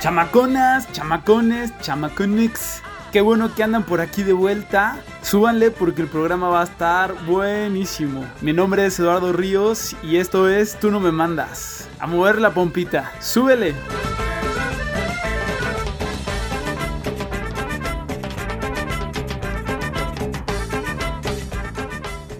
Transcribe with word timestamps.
Chamaconas, 0.00 0.92
chamacones, 0.92 1.78
chamaconix. 1.80 2.82
Qué 3.12 3.20
bueno 3.22 3.54
que 3.54 3.62
andan 3.62 3.84
por 3.84 4.00
aquí 4.00 4.22
de 4.22 4.32
vuelta. 4.34 5.02
Súbanle 5.22 5.70
porque 5.70 6.02
el 6.02 6.08
programa 6.08 6.50
va 6.50 6.60
a 6.60 6.64
estar 6.64 7.14
buenísimo. 7.24 8.24
Mi 8.42 8.52
nombre 8.52 8.84
es 8.84 8.98
Eduardo 8.98 9.32
Ríos 9.32 9.96
y 10.02 10.18
esto 10.18 10.48
es 10.48 10.78
Tú 10.78 10.90
no 10.90 11.00
me 11.00 11.12
mandas. 11.12 11.88
A 11.98 12.06
mover 12.06 12.40
la 12.40 12.52
pompita. 12.52 13.12
Súbele. 13.20 13.74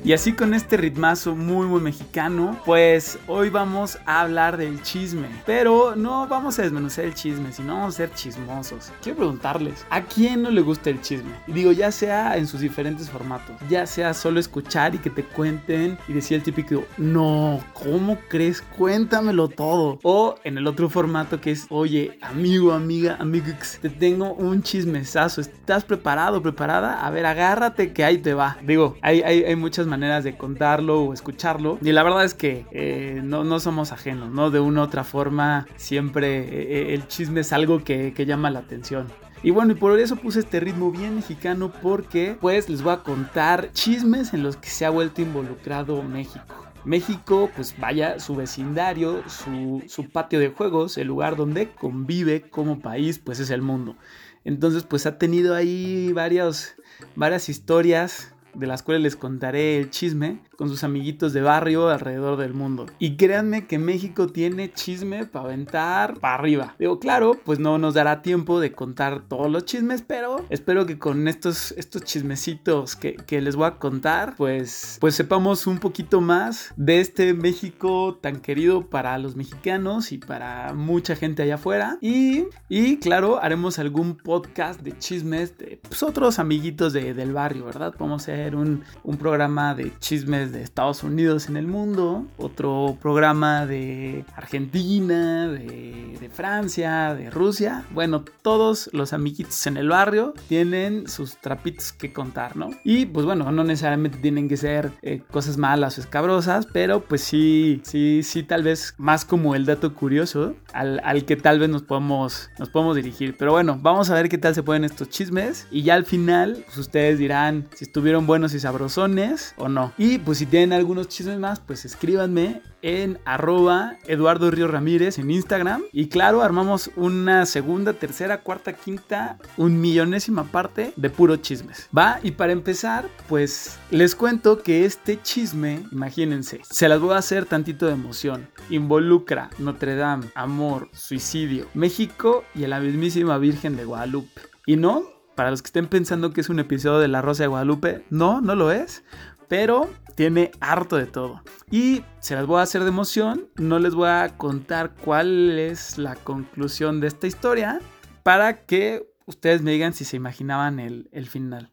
Y 0.09 0.15
así 0.15 0.33
con 0.33 0.55
este 0.55 0.79
ritmazo 0.79 1.37
muy 1.37 1.67
muy 1.67 1.83
mexicano, 1.83 2.59
pues 2.65 3.19
hoy 3.27 3.51
vamos 3.51 3.99
a 4.07 4.23
hablar 4.23 4.57
del 4.57 4.81
chisme. 4.81 5.29
Pero 5.45 5.97
no 5.97 6.27
vamos 6.27 6.59
a 6.59 6.63
desmenuzar 6.63 7.05
el 7.05 7.13
chisme, 7.13 7.53
sino 7.53 7.75
vamos 7.75 7.97
a 7.97 7.97
ser 7.99 8.13
chismosos. 8.15 8.91
Quiero 9.03 9.19
preguntarles, 9.19 9.85
¿a 9.91 10.01
quién 10.01 10.41
no 10.41 10.51
le 10.51 10.63
gusta 10.63 10.89
el 10.89 11.03
chisme? 11.03 11.33
Y 11.47 11.53
digo, 11.53 11.73
ya 11.73 11.93
sea 11.93 12.39
en 12.39 12.47
sus 12.47 12.61
diferentes 12.61 13.11
formatos, 13.11 13.55
ya 13.69 13.85
sea 13.85 14.15
solo 14.15 14.41
escuchar 14.41 14.95
y 14.95 14.99
que 14.99 15.11
te 15.11 15.25
cuenten 15.25 15.99
y 16.09 16.15
decir 16.15 16.39
el 16.39 16.43
típico, 16.43 16.87
no, 16.97 17.63
¿cómo 17.75 18.17
crees? 18.31 18.63
Cuéntamelo 18.63 19.49
todo. 19.49 19.99
O 20.05 20.37
en 20.43 20.57
el 20.57 20.67
otro 20.67 20.89
formato 20.89 21.39
que 21.39 21.51
es, 21.51 21.67
oye, 21.69 22.19
amigo, 22.23 22.73
amiga, 22.73 23.19
amigux, 23.21 23.79
te 23.83 23.91
tengo 23.91 24.33
un 24.33 24.63
chismesazo. 24.63 25.43
¿Estás 25.43 25.85
preparado, 25.85 26.41
preparada? 26.41 27.05
A 27.05 27.11
ver, 27.11 27.27
agárrate 27.27 27.93
que 27.93 28.05
ahí 28.05 28.17
te 28.17 28.33
va. 28.33 28.57
Digo, 28.63 28.97
hay, 29.03 29.21
hay, 29.21 29.45
hay 29.45 29.55
muchas 29.55 29.87
maneras 29.87 29.98
de 29.99 30.37
contarlo 30.37 31.03
o 31.03 31.13
escucharlo. 31.13 31.79
Y 31.83 31.93
la 31.93 32.03
verdad 32.03 32.25
es 32.25 32.35
que 32.35 32.67
eh, 32.71 33.21
no, 33.23 33.45
no, 33.45 33.61
somos 33.61 33.93
ajenos, 33.93 34.31
¿no? 34.31 34.51
De 34.51 34.61
una 34.61 34.81
u 34.81 34.85
otra 34.85 35.05
forma, 35.05 35.67
siempre 35.77 36.39
eh, 36.39 36.95
el 36.95 37.07
chisme 37.09 37.41
es 37.41 37.53
algo 37.53 37.83
que, 37.83 38.13
que 38.15 38.27
llama 38.27 38.51
la 38.51 38.61
atención. 38.61 39.09
Y 39.43 39.51
bueno, 39.51 39.73
y 39.73 39.75
por 39.77 39.99
eso 39.99 40.17
puse 40.17 40.41
este 40.41 40.61
ritmo 40.61 40.91
bien 40.91 41.17
mexicano 41.17 41.73
porque 41.83 42.37
pues 42.41 42.69
les 42.69 42.83
voy 42.83 42.95
a 42.95 42.99
contar 42.99 43.71
chismes 43.73 44.35
en 44.35 44.43
los 44.43 44.57
que 44.57 44.69
se 44.69 44.85
ha 44.85 44.91
vuelto 44.91 45.23
involucrado 45.23 46.03
México. 46.03 46.65
México, 46.85 47.51
pues 47.55 47.75
vaya, 47.79 48.19
su 48.19 48.35
vecindario, 48.35 49.23
su, 49.29 49.83
su 49.87 50.09
patio 50.09 50.41
de 50.41 50.49
juegos, 50.49 50.97
el 50.97 51.09
lugar 51.09 51.37
donde 51.37 51.69
convive 51.69 52.43
como 52.43 52.81
país, 52.81 53.19
pues 53.19 53.41
es 53.41 53.51
el 53.51 53.63
mundo. 53.63 53.97
Entonces, 54.45 54.85
pues 54.85 55.05
ha 55.07 55.19
tenido 55.19 55.55
ahí 55.55 56.13
varias, 56.13 56.77
varias 57.15 57.49
historias 57.49 58.33
de 58.59 58.67
las 58.67 58.83
cuales 58.83 59.03
les 59.03 59.17
contaré 59.17 59.79
el 59.79 59.91
chisme 59.91 60.41
con 60.57 60.69
sus 60.69 60.83
amiguitos 60.83 61.33
de 61.33 61.41
barrio 61.41 61.89
alrededor 61.89 62.37
del 62.37 62.53
mundo. 62.53 62.87
Y 62.99 63.17
créanme 63.17 63.67
que 63.67 63.79
México 63.79 64.27
tiene 64.27 64.73
chisme 64.73 65.25
para 65.25 65.47
aventar 65.47 66.19
para 66.19 66.35
arriba. 66.35 66.75
Digo, 66.79 66.99
claro, 66.99 67.37
pues 67.45 67.59
no 67.59 67.79
nos 67.79 67.95
dará 67.95 68.23
tiempo 68.23 68.59
de 68.61 68.73
contar 68.73 69.23
todos 69.29 69.51
los 69.51 69.65
chismes, 69.65 70.03
pero 70.03 70.45
espero 70.51 70.85
que 70.87 70.99
con 70.99 71.29
estos, 71.29 71.73
estos 71.73 72.03
chismecitos 72.03 72.97
que, 72.97 73.15
que 73.15 73.41
les 73.41 73.55
voy 73.55 73.67
a 73.67 73.77
contar, 73.77 74.35
pues, 74.37 74.99
pues 75.01 75.15
sepamos 75.15 75.67
un 75.67 75.79
poquito 75.79 76.21
más 76.21 76.73
de 76.77 77.01
este 77.01 77.35
México 77.35 78.19
tan 78.21 78.41
querido 78.41 78.89
para 78.89 79.17
los 79.19 79.37
mexicanos 79.37 80.13
y 80.13 80.19
para 80.19 80.75
mucha 80.75 81.15
gente 81.15 81.43
allá 81.43 81.55
afuera. 81.55 81.99
Y, 82.01 82.47
y 82.69 82.99
claro, 82.99 83.41
haremos 83.43 83.79
algún 83.79 84.17
podcast 84.17 84.81
de 84.81 84.97
chismes 84.99 85.57
de 85.59 85.81
pues, 85.83 86.03
otros 86.03 86.39
amiguitos 86.39 86.93
de, 86.93 87.15
del 87.15 87.33
barrio, 87.33 87.65
¿verdad? 87.65 87.95
Vamos 87.99 88.29
a 88.29 88.33
un, 88.55 88.85
programa 89.19 89.75
de 89.75 89.93
chismes 89.99 90.53
de 90.53 90.63
Estados 90.63 91.03
Unidos 91.03 91.49
en 91.49 91.57
el 91.57 91.67
mundo, 91.67 92.25
otro 92.37 92.97
programa 93.03 93.67
de 93.67 94.25
Argentina, 94.37 95.49
de, 95.49 96.31
Francia, 96.33 97.15
de 97.15 97.31
Rusia. 97.31 97.85
Bueno, 97.91 98.25
todos 98.43 98.91
los 98.93 99.13
amiguitos 99.13 99.67
en 99.67 99.77
el 99.77 99.89
barrio 99.89 100.35
tienen 100.47 101.09
sus 101.09 101.39
trapitos 101.39 101.93
que 101.93 102.13
contar, 102.13 102.57
¿no? 102.57 102.71
Y 102.85 103.07
pues 103.07 103.27
bueno, 103.27 103.51
no 103.51 103.65
necesariamente 103.65 104.19
tienen 104.19 104.49
que 104.49 104.57
ser 104.57 104.93
eh, 105.03 105.23
cosas 105.31 105.57
malas 105.57 105.99
o 105.99 106.01
escabrosas, 106.01 106.67
pero 106.73 107.01
pues 107.01 107.23
sí, 107.23 107.81
sí, 107.83 108.21
sí, 108.23 108.43
tal 108.43 108.63
vez 108.63 108.95
más 108.99 109.25
como 109.25 109.55
el 109.55 109.67
dato 109.67 109.95
curioso 109.95 110.55
al, 110.73 111.01
al 111.03 111.25
que 111.25 111.37
tal 111.37 111.59
vez 111.59 111.69
nos 111.69 111.83
podemos, 111.83 112.51
nos 112.59 112.69
podemos 112.69 112.95
dirigir. 112.95 113.37
Pero 113.37 113.53
bueno, 113.53 113.79
vamos 113.81 114.11
a 114.11 114.15
ver 114.15 114.29
qué 114.29 114.39
tal 114.39 114.55
se 114.55 114.63
pueden 114.63 114.85
estos 114.85 115.09
chismes 115.09 115.67
y 115.71 115.83
ya 115.83 115.95
al 115.95 116.05
final, 116.05 116.63
pues 116.67 116.79
ustedes 116.79 117.19
dirán 117.19 117.69
si 117.75 117.85
estuvieron 117.85 118.27
buenos 118.29 118.53
y 118.53 118.61
sabrosones 118.61 119.55
o 119.57 119.71
no. 119.71 119.95
Y 119.97 120.19
pues 120.19 120.37
si 120.37 120.45
tienen 120.45 120.75
algunos 120.75 121.09
chismes 121.09 121.39
más, 121.39 121.61
pues 121.61 121.87
escríbanme 121.87 122.61
en 122.83 123.19
arroba 123.25 123.97
Eduardo 124.07 124.51
Río 124.51 124.69
Ramírez 124.69 125.19
en 125.19 125.31
Instagram. 125.31 125.83
Y 125.93 126.09
claro, 126.09 126.43
armamos 126.43 126.91
una 126.95 127.47
segunda, 127.47 127.95
tercera, 127.95 128.43
cuarta, 128.43 128.75
quinta, 128.75 129.39
un 129.57 129.81
millonésima 129.81 130.45
parte 130.45 130.93
de 130.95 131.09
puro 131.09 131.37
chismes. 131.37 131.89
Va, 131.97 132.21
y 132.23 132.33
para 132.33 132.53
empezar, 132.53 133.09
pues 133.31 133.79
les 133.91 134.15
cuento 134.15 134.63
que 134.63 134.85
este 134.85 135.21
chisme, 135.23 135.81
imagínense, 135.91 136.61
se 136.69 136.87
las 136.87 137.01
voy 137.01 137.15
a 137.15 137.19
hacer 137.19 137.47
tantito 137.47 137.87
de 137.87 137.93
emoción. 137.93 138.47
Involucra 138.69 139.49
Notre 139.59 139.97
Dame, 139.97 140.27
amor, 140.35 140.91
suicidio, 140.93 141.67
México 141.73 142.45
y 142.55 142.65
a 142.65 142.69
la 142.69 142.79
mismísima 142.79 143.39
Virgen 143.39 143.75
de 143.75 143.87
Guadalupe. 143.87 144.43
Y 144.67 144.77
no, 144.77 145.18
para 145.39 145.53
los 145.53 145.63
que 145.63 145.69
estén 145.69 145.87
pensando 145.87 146.33
que 146.33 146.41
es 146.41 146.49
un 146.49 146.59
episodio 146.59 146.99
de 146.99 147.07
La 147.07 147.23
Rosa 147.23 147.45
de 147.45 147.47
Guadalupe, 147.47 148.05
no, 148.11 148.41
no 148.41 148.57
lo 148.57 148.73
es. 148.73 149.05
Pero 149.47 149.89
tiene 150.17 150.51
harto 150.59 150.97
de 150.97 151.07
todo. 151.07 151.45
Y 151.71 152.03
se 152.19 152.35
las 152.35 152.45
voy 152.45 152.59
a 152.59 152.63
hacer 152.63 152.83
de 152.83 152.89
emoción. 152.89 153.47
No 153.55 153.79
les 153.79 153.95
voy 153.95 154.09
a 154.09 154.37
contar 154.37 154.97
cuál 154.97 155.57
es 155.57 155.97
la 155.97 156.17
conclusión 156.17 156.99
de 156.99 157.07
esta 157.07 157.29
historia. 157.29 157.79
Para 158.25 158.65
que 158.65 159.13
ustedes 159.27 159.63
me 159.63 159.71
digan 159.71 159.93
si 159.93 160.05
se 160.05 160.17
imaginaban 160.17 160.81
el, 160.81 161.09
el 161.13 161.29
final. 161.29 161.71